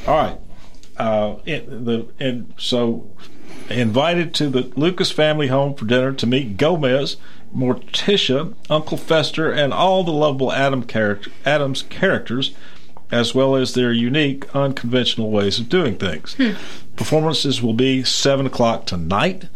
All 0.06 0.16
right. 0.16 0.38
Uh, 0.96 1.36
it, 1.46 1.66
the 1.66 2.08
and 2.18 2.52
so 2.58 3.10
invited 3.70 4.34
to 4.34 4.48
the 4.50 4.70
Lucas 4.76 5.10
family 5.10 5.48
home 5.48 5.74
for 5.74 5.86
dinner 5.86 6.12
to 6.12 6.26
meet 6.26 6.56
Gomez, 6.58 7.16
Morticia, 7.54 8.54
Uncle 8.70 8.96
Fester, 8.96 9.50
and 9.50 9.72
all 9.72 10.04
the 10.04 10.12
lovable 10.12 10.52
Adam 10.52 10.82
character, 10.84 11.30
Addams 11.44 11.82
characters, 11.82 12.54
as 13.10 13.34
well 13.34 13.54
as 13.54 13.74
their 13.74 13.92
unique, 13.92 14.52
unconventional 14.54 15.30
ways 15.30 15.58
of 15.58 15.68
doing 15.68 15.96
things. 15.96 16.34
Hmm. 16.34 16.52
Performances 16.96 17.62
will 17.62 17.74
be 17.74 18.04
seven 18.04 18.46
o'clock 18.46 18.86
tonight. 18.86 19.48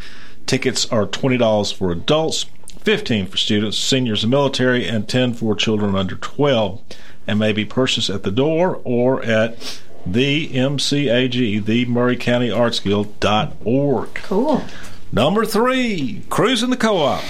Tickets 0.44 0.86
are 0.92 1.06
twenty 1.06 1.36
dollars 1.38 1.72
for 1.72 1.90
adults, 1.90 2.46
fifteen 2.78 3.26
for 3.26 3.36
students, 3.36 3.78
seniors, 3.78 4.22
and 4.24 4.30
military, 4.30 4.86
and 4.86 5.08
ten 5.08 5.32
for 5.32 5.54
children 5.54 5.96
under 5.96 6.16
twelve, 6.16 6.82
and 7.26 7.38
may 7.38 7.52
be 7.52 7.64
purchased 7.64 8.10
at 8.10 8.22
the 8.22 8.30
door 8.30 8.80
or 8.84 9.22
at 9.22 9.80
the 10.04 10.48
MCAG, 10.50 11.64
the 11.64 11.84
Maury 11.86 12.16
County 12.16 12.50
Arts 12.50 12.78
Guild 12.78 13.18
dot 13.18 13.56
org. 13.64 14.14
Cool. 14.14 14.62
Number 15.10 15.44
three, 15.44 16.22
Cruising 16.28 16.70
the 16.70 16.76
Co-op. 16.76 17.22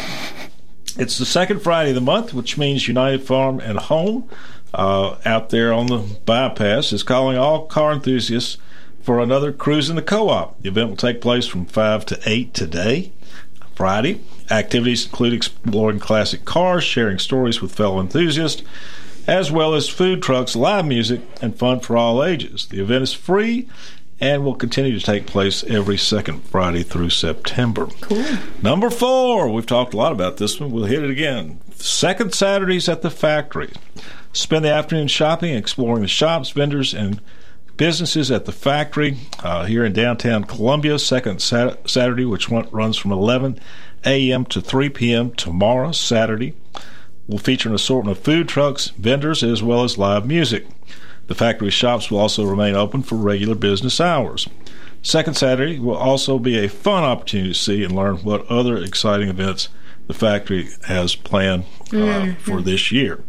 It's 0.98 1.18
the 1.18 1.26
second 1.26 1.60
Friday 1.60 1.90
of 1.90 1.94
the 1.94 2.00
month, 2.00 2.32
which 2.32 2.56
means 2.56 2.88
United 2.88 3.22
Farm 3.22 3.60
and 3.60 3.78
Home 3.78 4.30
uh, 4.72 5.16
out 5.26 5.50
there 5.50 5.70
on 5.70 5.88
the 5.88 5.98
bypass 6.24 6.90
is 6.90 7.02
calling 7.02 7.36
all 7.36 7.66
car 7.66 7.92
enthusiasts 7.92 8.56
for 9.02 9.20
another 9.20 9.52
cruise 9.52 9.90
in 9.90 9.96
the 9.96 10.02
co-op. 10.02 10.60
The 10.62 10.68
event 10.68 10.88
will 10.88 10.96
take 10.96 11.20
place 11.20 11.46
from 11.46 11.66
5 11.66 12.06
to 12.06 12.20
8 12.24 12.54
today, 12.54 13.12
Friday. 13.74 14.22
Activities 14.50 15.04
include 15.04 15.34
exploring 15.34 16.00
classic 16.00 16.46
cars, 16.46 16.82
sharing 16.82 17.18
stories 17.18 17.60
with 17.60 17.74
fellow 17.74 18.00
enthusiasts, 18.00 18.62
as 19.26 19.52
well 19.52 19.74
as 19.74 19.90
food 19.90 20.22
trucks, 20.22 20.56
live 20.56 20.86
music, 20.86 21.20
and 21.42 21.58
fun 21.58 21.80
for 21.80 21.98
all 21.98 22.24
ages. 22.24 22.68
The 22.68 22.80
event 22.80 23.02
is 23.02 23.12
free 23.12 23.68
and 24.20 24.44
will 24.44 24.54
continue 24.54 24.98
to 24.98 25.04
take 25.04 25.26
place 25.26 25.62
every 25.64 25.98
second 25.98 26.42
Friday 26.44 26.82
through 26.82 27.10
September. 27.10 27.86
Cool. 28.00 28.24
Number 28.62 28.88
four, 28.90 29.50
we've 29.50 29.66
talked 29.66 29.94
a 29.94 29.96
lot 29.96 30.12
about 30.12 30.38
this 30.38 30.58
one. 30.58 30.70
We'll 30.70 30.84
hit 30.84 31.04
it 31.04 31.10
again. 31.10 31.60
Second 31.74 32.34
Saturdays 32.34 32.88
at 32.88 33.02
the 33.02 33.10
factory. 33.10 33.72
Spend 34.32 34.64
the 34.64 34.72
afternoon 34.72 35.08
shopping, 35.08 35.54
exploring 35.54 36.02
the 36.02 36.08
shops, 36.08 36.50
vendors, 36.50 36.94
and 36.94 37.20
businesses 37.76 38.30
at 38.30 38.46
the 38.46 38.52
factory 38.52 39.18
uh, 39.40 39.64
here 39.66 39.84
in 39.84 39.92
downtown 39.92 40.44
Columbia. 40.44 40.98
Second 40.98 41.40
sat- 41.40 41.88
Saturday, 41.88 42.24
which 42.24 42.48
runs 42.48 42.96
from 42.96 43.12
11 43.12 43.58
a.m. 44.04 44.44
to 44.46 44.60
3 44.60 44.88
p.m. 44.90 45.32
tomorrow, 45.32 45.92
Saturday, 45.92 46.54
will 47.26 47.38
feature 47.38 47.68
an 47.68 47.74
assortment 47.74 48.16
of 48.16 48.24
food 48.24 48.48
trucks, 48.48 48.88
vendors, 48.88 49.42
as 49.42 49.62
well 49.62 49.84
as 49.84 49.98
live 49.98 50.26
music. 50.26 50.66
The 51.28 51.34
factory 51.34 51.70
shops 51.70 52.10
will 52.10 52.18
also 52.18 52.44
remain 52.44 52.74
open 52.74 53.02
for 53.02 53.16
regular 53.16 53.54
business 53.54 54.00
hours. 54.00 54.48
Second 55.02 55.34
Saturday 55.34 55.78
will 55.78 55.96
also 55.96 56.38
be 56.38 56.58
a 56.58 56.68
fun 56.68 57.04
opportunity 57.04 57.50
to 57.50 57.54
see 57.58 57.84
and 57.84 57.94
learn 57.94 58.16
what 58.18 58.46
other 58.50 58.76
exciting 58.76 59.28
events 59.28 59.68
the 60.06 60.14
factory 60.14 60.68
has 60.86 61.14
planned 61.16 61.64
uh, 61.92 61.96
Mhm. 61.96 62.38
for 62.38 62.60
this 62.60 62.90
year. 62.92 63.22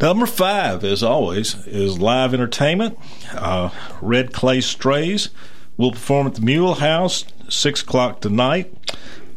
Number 0.00 0.24
five, 0.26 0.82
as 0.84 1.02
always, 1.02 1.56
is 1.66 1.98
live 1.98 2.32
entertainment. 2.32 2.98
Uh, 3.34 3.68
Red 4.00 4.32
Clay 4.32 4.60
Strays 4.62 5.28
will 5.76 5.92
perform 5.92 6.26
at 6.26 6.34
the 6.36 6.40
Mule 6.40 6.74
House 6.76 7.24
six 7.48 7.82
o'clock 7.82 8.20
tonight. 8.20 8.72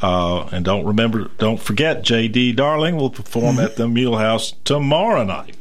Uh, 0.02 0.48
and 0.52 0.64
don't 0.66 0.86
remember, 0.86 1.30
don't 1.38 1.60
forget, 1.62 2.04
J.D. 2.04 2.54
Darling 2.54 2.98
will 2.98 3.10
perform 3.10 3.58
at 3.60 3.76
the 3.78 3.88
Mule 3.88 4.18
House 4.18 4.54
tomorrow 4.66 5.24
night. 5.24 5.56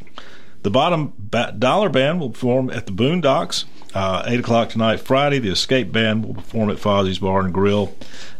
The 0.62 0.70
Bottom 0.70 1.12
ba- 1.18 1.54
Dollar 1.58 1.88
Band 1.88 2.20
will 2.20 2.30
perform 2.30 2.70
at 2.70 2.86
the 2.86 2.92
Boondocks. 2.92 3.64
Uh, 3.94 4.22
8 4.26 4.40
o'clock 4.40 4.68
tonight, 4.70 5.00
Friday. 5.00 5.38
The 5.38 5.50
Escape 5.50 5.92
Band 5.92 6.24
will 6.24 6.34
perform 6.34 6.70
at 6.70 6.78
Fozzie's 6.78 7.18
Bar 7.18 7.40
and 7.40 7.52
Grill. 7.52 7.94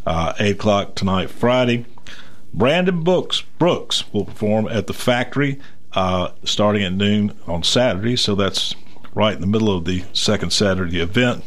Uh, 0.07 0.33
8 0.39 0.51
o'clock 0.53 0.95
tonight, 0.95 1.31
Friday. 1.31 1.85
Brandon 2.55 3.03
Brooks, 3.03 3.43
Brooks 3.59 4.11
will 4.13 4.25
perform 4.25 4.69
at 4.69 4.87
the 4.87 4.93
factory 4.93 5.59
uh, 5.95 6.31
starting 6.45 6.83
at 6.83 6.93
noon 6.93 7.37
on 7.47 7.63
Saturday, 7.63 8.17
so 8.17 8.35
that's 8.35 8.75
right 9.15 9.35
in 9.35 9.41
the 9.41 9.47
middle 9.47 9.77
of 9.77 9.85
the 9.85 10.05
second 10.13 10.53
Saturday 10.53 11.01
event. 11.01 11.45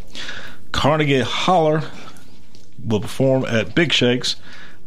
Carnegie 0.71 1.21
Holler 1.21 1.83
will 2.83 2.99
perform 2.99 3.45
at 3.45 3.73
Big 3.73 3.91
Shakes 3.91 4.35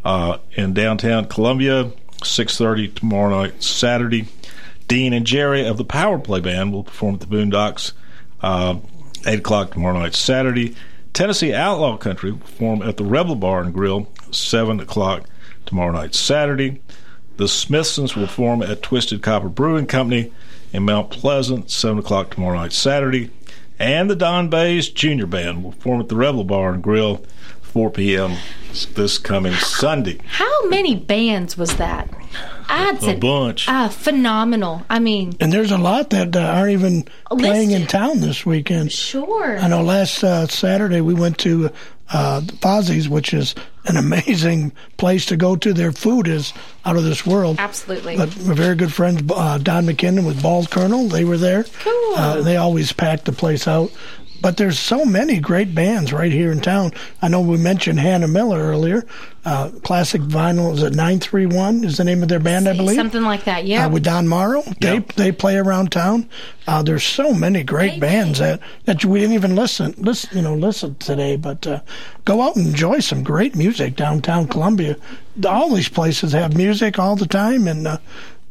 uh, 0.05 0.39
in 0.53 0.75
downtown 0.75 1.25
Columbia, 1.27 1.91
6.30 2.23 2.95
tomorrow 2.95 3.31
night, 3.31 3.63
Saturday. 3.63 4.29
Dean 4.89 5.13
and 5.13 5.27
Jerry 5.27 5.67
of 5.67 5.77
the 5.77 5.85
Power 5.85 6.19
Play 6.19 6.41
Band 6.41 6.73
will 6.73 6.83
perform 6.83 7.15
at 7.15 7.21
the 7.21 7.27
Boondocks, 7.27 7.93
uh, 8.41 8.77
8 9.27 9.41
o'clock 9.41 9.73
tomorrow 9.73 9.99
night, 9.99 10.15
Saturday. 10.15 10.75
Tennessee 11.13 11.53
Outlaw 11.53 11.99
Country 11.99 12.33
will 12.33 12.39
perform 12.39 12.83
at 12.83 12.97
the 12.97 13.05
Rebel 13.05 13.35
Bar 13.35 13.63
and 13.63 13.75
Grill, 13.75 14.11
7 14.31 14.81
o'clock 14.81 15.29
tomorrow 15.67 15.93
night, 15.93 16.15
Saturday. 16.15 16.81
The 17.37 17.49
Smithsons 17.49 18.17
will 18.17 18.27
perform 18.27 18.63
at 18.63 18.83
Twisted 18.83 19.23
Copper 19.23 19.49
Brewing 19.49 19.87
Company 19.87 20.33
in 20.73 20.85
Mount 20.85 21.11
Pleasant, 21.11 21.71
7 21.71 21.99
o'clock 21.99 22.31
tomorrow 22.31 22.59
night, 22.59 22.73
Saturday. 22.73 23.31
And 23.79 24.11
the 24.11 24.17
Don 24.17 24.49
Bays 24.49 24.89
Junior 24.89 25.27
Band 25.27 25.63
will 25.63 25.73
perform 25.73 26.01
at 26.01 26.09
the 26.09 26.17
Rebel 26.17 26.45
Bar 26.45 26.73
and 26.73 26.83
Grill, 26.83 27.25
4 27.69 27.91
p.m. 27.91 28.37
this 28.95 29.19
coming 29.19 29.53
Sunday. 29.55 30.19
How 30.27 30.67
many 30.69 30.95
bands 30.97 31.57
was 31.57 31.77
that? 31.77 32.09
I'd 32.69 32.97
A 32.97 33.01
say 33.01 33.17
bunch. 33.17 33.69
Uh, 33.69 33.89
phenomenal. 33.89 34.85
I 34.91 34.99
mean, 34.99 35.35
And 35.41 35.53
there's 35.53 35.71
a 35.71 35.79
lot 35.79 36.11
that 36.11 36.37
uh, 36.37 36.41
aren't 36.41 36.73
even 36.73 37.05
playing 37.31 37.71
in 37.71 37.87
town 37.87 38.21
this 38.21 38.45
weekend. 38.45 38.93
Sure. 38.93 39.59
I 39.59 39.69
know 39.69 39.83
last 39.83 40.23
uh, 40.23 40.47
Saturday 40.47 41.01
we 41.01 41.15
went 41.15 41.39
to 41.39 41.71
uh, 42.11 42.41
Fozzie's, 42.61 43.09
which 43.09 43.33
is 43.35 43.55
an 43.87 43.97
amazing 43.97 44.73
place 44.99 45.27
to 45.27 45.37
go 45.37 45.57
to. 45.57 45.73
Their 45.73 45.93
food 45.93 46.27
is 46.29 46.53
out 46.85 46.97
of 46.97 47.05
this 47.05 47.25
world. 47.27 47.57
Absolutely. 47.59 48.17
But 48.17 48.29
my 48.45 48.55
very 48.55 48.77
good 48.77 48.93
friends, 48.93 49.23
uh, 49.31 49.59
Don 49.59 49.85
McKinnon 49.87 50.27
with 50.27 50.43
Bald 50.43 50.71
Colonel, 50.71 51.09
they 51.09 51.25
were 51.25 51.39
there. 51.39 51.65
Cool. 51.65 52.15
Uh, 52.17 52.43
they 52.43 52.57
always 52.57 52.93
pack 52.93 53.25
the 53.25 53.33
place 53.33 53.67
out. 53.69 53.91
But 54.41 54.57
there's 54.57 54.79
so 54.79 55.05
many 55.05 55.41
great 55.41 55.75
bands 55.75 56.13
right 56.13 56.31
here 56.31 56.53
in 56.53 56.61
town. 56.61 56.93
I 57.21 57.29
know 57.29 57.41
we 57.41 57.57
mentioned 57.57 57.99
Hannah 57.99 58.29
Miller 58.29 58.59
earlier. 58.59 59.05
Uh, 59.45 59.71
Classic 59.83 60.21
Vinyl 60.21 60.75
is 60.75 60.83
at 60.83 60.93
931 60.93 61.85
is 61.85 61.97
the 61.97 62.05
name 62.05 62.23
of 62.23 62.29
their 62.29 62.39
band, 62.39 62.69
I 62.69 62.77
believe. 62.77 62.97
something 62.97 63.23
like 63.23 63.45
that. 63.45 63.65
Yeah. 63.65 63.87
Uh, 63.87 63.89
with 63.91 64.05
Don 64.05 64.29
Morrow, 64.29 64.63
they 64.81 64.99
they 65.17 65.33
play 65.33 65.57
around 65.57 65.91
town. 65.91 66.29
Uh, 66.67 66.83
there's 66.83 67.05
so 67.05 67.33
many 67.33 67.63
great 67.63 67.99
bands 67.99 68.39
that 68.41 68.61
that 68.85 69.05
we 69.05 69.21
didn't 69.21 69.35
even 69.35 69.57
listen 69.57 69.95
listen 69.97 70.37
you 70.37 70.43
know 70.43 70.55
listen 70.55 70.95
today. 70.97 71.37
But 71.37 71.67
uh, 71.67 71.81
go 72.25 72.43
out 72.43 72.57
and 72.57 72.67
enjoy 72.67 73.01
some 73.01 73.23
great 73.23 73.57
music 73.57 73.97
downtown 73.97 74.49
Columbia. 74.49 74.97
All 75.47 75.71
these 75.75 75.89
places 75.89 76.33
have 76.33 76.57
music 76.57 76.99
all 76.99 77.17
the 77.17 77.27
time, 77.27 77.67
and 77.67 77.87
uh, 77.87 77.99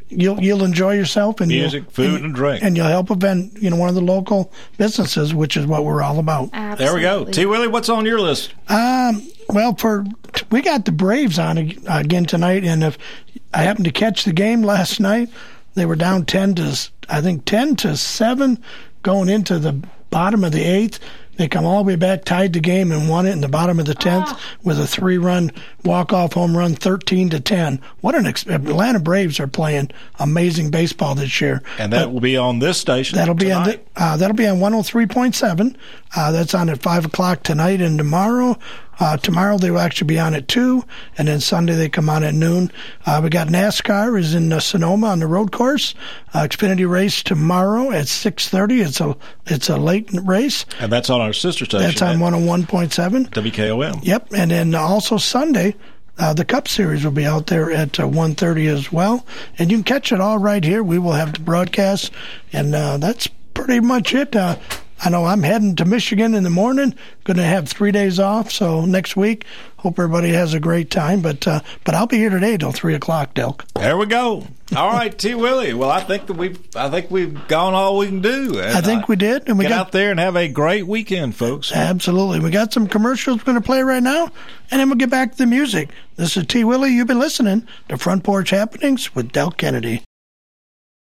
you'll 0.10 0.41
you'll 0.41 0.63
enjoy 0.63 0.93
yourself 0.93 1.41
and 1.41 1.50
Music, 1.50 1.84
you'll, 1.84 1.91
food, 1.91 2.15
and, 2.15 2.26
and 2.26 2.36
drink. 2.36 2.63
and 2.63 2.78
you'll 2.78 2.88
help 2.88 3.12
event 3.12 3.54
you 3.62 3.70
know 3.70 3.76
one 3.76 3.89
of 3.89 3.96
the 3.96 4.02
local 4.02 4.52
businesses, 4.78 5.34
which 5.34 5.58
is 5.58 5.65
what 5.65 5.84
we're 5.86 6.02
all 6.02 6.20
about. 6.20 6.52
There 6.78 6.93
we 6.93 7.02
go. 7.02 7.26
T. 7.26 7.46
Willie, 7.46 7.67
what's 7.67 7.89
on 7.89 8.06
your 8.06 8.20
list? 8.20 8.54
Um, 8.67 9.28
well, 9.50 9.76
for 9.76 10.06
we 10.52 10.62
got 10.62 10.86
the 10.86 10.91
Braves 10.91 11.39
on 11.39 11.58
again 11.58 12.26
tonight, 12.26 12.63
and 12.63 12.84
if 12.84 12.98
I 13.54 13.63
happened 13.63 13.86
to 13.86 13.91
catch 13.91 14.24
the 14.24 14.34
game 14.34 14.62
last 14.62 15.00
night, 15.00 15.30
they 15.76 15.86
were 15.86 15.96
down 15.96 16.26
ten 16.26 16.56
to 16.56 16.78
I 17.10 17.22
think 17.22 17.46
ten 17.46 17.76
to 17.78 17.96
seven 17.98 18.62
going 19.04 19.30
into 19.30 19.60
the 19.60 19.74
bottom 20.10 20.43
of 20.43 20.52
the 20.52 20.63
eighth. 20.63 21.00
They 21.38 21.47
come 21.47 21.65
all 21.65 21.84
the 21.84 21.88
way 21.88 21.95
back, 21.95 22.26
tied 22.26 22.54
the 22.54 22.60
game, 22.60 22.91
and 22.91 23.08
won 23.10 23.26
it 23.26 23.32
in 23.32 23.41
the 23.41 23.47
bottom 23.47 23.80
of 23.80 23.86
the 23.86 23.93
tenth 23.93 24.30
with 24.63 24.80
a 24.80 24.88
three-run 24.88 25.52
walk-off 25.86 26.34
home 26.34 26.58
run, 26.58 26.76
thirteen 26.76 27.30
to 27.30 27.39
ten. 27.39 27.80
What 28.02 28.15
an 28.15 28.26
ex- 28.26 28.45
Atlanta 28.47 29.00
Braves 29.00 29.39
are 29.39 29.47
playing 29.47 29.91
amazing 30.19 30.71
baseball 30.71 31.15
this 31.15 31.39
year. 31.39 31.62
And 31.78 31.93
that 31.93 32.12
will 32.12 32.19
be 32.19 32.38
on 32.38 32.60
this 32.60 32.78
station. 32.80 33.17
That'll 33.17 33.36
be 33.36 33.52
on 33.52 33.65
tonight. 33.65 33.88
the, 33.95 34.04
uh, 34.04 34.17
that'll 34.17 34.36
be 34.36 34.47
on 34.47 34.58
103.7. 34.58 35.76
Uh, 36.15 36.32
that's 36.32 36.54
on 36.54 36.69
at 36.69 36.82
five 36.82 37.06
o'clock 37.06 37.43
tonight 37.43 37.82
and 37.82 37.97
tomorrow. 37.97 38.58
Uh, 39.00 39.18
tomorrow 39.18 39.58
they 39.58 39.72
will 39.72 39.80
actually 39.80 40.08
be 40.08 40.20
on 40.20 40.34
at 40.34 40.48
two, 40.48 40.84
and 41.18 41.28
then 41.28 41.40
Sunday 41.40 41.76
they 41.76 41.90
come 41.90 42.10
on 42.10 42.24
at 42.24 42.34
noon. 42.34 42.72
Uh, 43.06 43.20
we 43.24 43.30
got 43.30 43.48
NASCAR 43.48 44.20
is 44.20 44.34
in 44.34 44.52
uh, 44.52 44.60
Sonoma 44.60 45.08
on 45.08 45.20
the 45.20 45.28
road 45.28 45.52
course. 45.52 45.94
Uh, 46.34 46.48
Xfinity 46.48 46.90
race 46.90 47.22
tomorrow 47.24 47.92
at 47.92 48.06
6:30. 48.06 48.86
It's 48.86 49.02
a 49.02 49.16
it's 49.46 49.70
a 49.70 49.78
late 49.78 50.10
race. 50.14 50.66
And 50.80 50.92
that's 50.92 51.10
on 51.10 51.22
our 51.22 51.34
sister 51.34 51.66
station. 51.66 51.88
That's 51.88 52.02
on 52.02 52.18
101.7. 52.18 53.30
WKOM. 53.30 54.00
Yep, 54.04 54.34
and 54.36 54.52
then 54.52 54.76
also 54.76 55.18
Sunday, 55.18 55.76
uh, 56.18 56.34
the 56.34 56.46
Cup 56.46 56.68
Series 56.68 57.04
will 57.04 57.12
be 57.12 57.26
out 57.26 57.48
there 57.48 57.72
at 57.72 58.00
uh, 58.00 58.04
1.30 58.04 58.68
as 58.68 58.92
well, 58.92 59.26
and 59.60 59.70
you 59.70 59.78
can 59.78 59.84
catch 59.84 60.12
it 60.12 60.20
all 60.20 60.38
right 60.40 60.64
here. 60.64 60.82
We 60.82 60.98
will 60.98 61.14
have 61.14 61.34
the 61.34 61.40
broadcast, 61.40 62.12
and 62.52 62.74
uh, 62.74 62.98
that's 62.98 63.28
pretty 63.54 63.80
much 63.80 64.14
it. 64.16 64.36
I 65.00 65.10
know 65.10 65.26
I'm 65.26 65.44
heading 65.44 65.76
to 65.76 65.86
Michigan 65.86 66.34
in 66.34 66.44
the 66.44 66.50
morning. 66.50 66.96
Going 67.24 67.38
to 67.38 67.44
have 67.44 67.70
three 67.70 67.92
days 67.92 68.20
off, 68.20 68.52
so 68.52 68.86
next 68.86 69.16
week. 69.16 69.46
Hope 69.78 70.00
everybody 70.00 70.30
has 70.30 70.54
a 70.54 70.60
great 70.60 70.90
time. 70.90 71.22
But 71.22 71.48
uh, 71.48 71.62
but 71.84 71.94
I'll 71.94 72.08
be 72.08 72.18
here 72.18 72.32
today 72.32 72.58
till 72.58 72.72
three 72.72 72.96
o'clock, 72.96 73.34
Delk. 73.36 73.62
There 73.74 73.96
we 73.98 74.08
go. 74.08 74.48
All 74.76 74.90
right, 74.90 75.18
T. 75.18 75.34
Willie. 75.36 75.74
Well, 75.74 75.90
I 75.90 76.02
think 76.02 76.28
that 76.28 76.34
we've 76.34 76.60
I 76.76 76.90
think 76.90 77.12
we've 77.12 77.48
gone 77.48 77.74
all 77.74 77.98
we 77.98 78.08
can 78.08 78.22
do. 78.22 78.60
I 78.60 78.82
think 78.82 79.08
we 79.08 79.16
did, 79.16 79.48
and 79.48 79.58
we 79.58 79.66
get 79.66 79.70
got 79.70 79.80
out 79.80 79.92
there 79.92 80.12
and 80.12 80.20
have 80.20 80.36
a 80.36 80.48
great 80.48 80.88
weekend, 80.88 81.36
folks. 81.36 81.72
Absolutely. 81.72 82.40
We 82.40 82.50
got 82.50 82.74
some 82.74 82.88
commercials 82.88 83.38
we're 83.38 83.46
going 83.46 83.62
to 83.62 83.66
play 83.66 83.82
right 83.84 84.04
now, 84.04 84.32
and 84.72 84.80
then 84.80 84.90
we'll 84.90 84.98
get 84.98 85.10
back 85.12 85.32
to 85.32 85.38
the 85.38 85.46
music. 85.46 85.90
This 86.16 86.36
is 86.36 86.46
T. 86.48 86.64
Willie. 86.64 86.90
You've 86.92 87.08
been 87.08 87.20
listening 87.20 87.68
to 87.90 87.98
Front 87.98 88.24
Porch 88.24 88.50
Happenings 88.50 89.14
with 89.16 89.32
Del 89.32 89.52
Kennedy. 89.52 90.04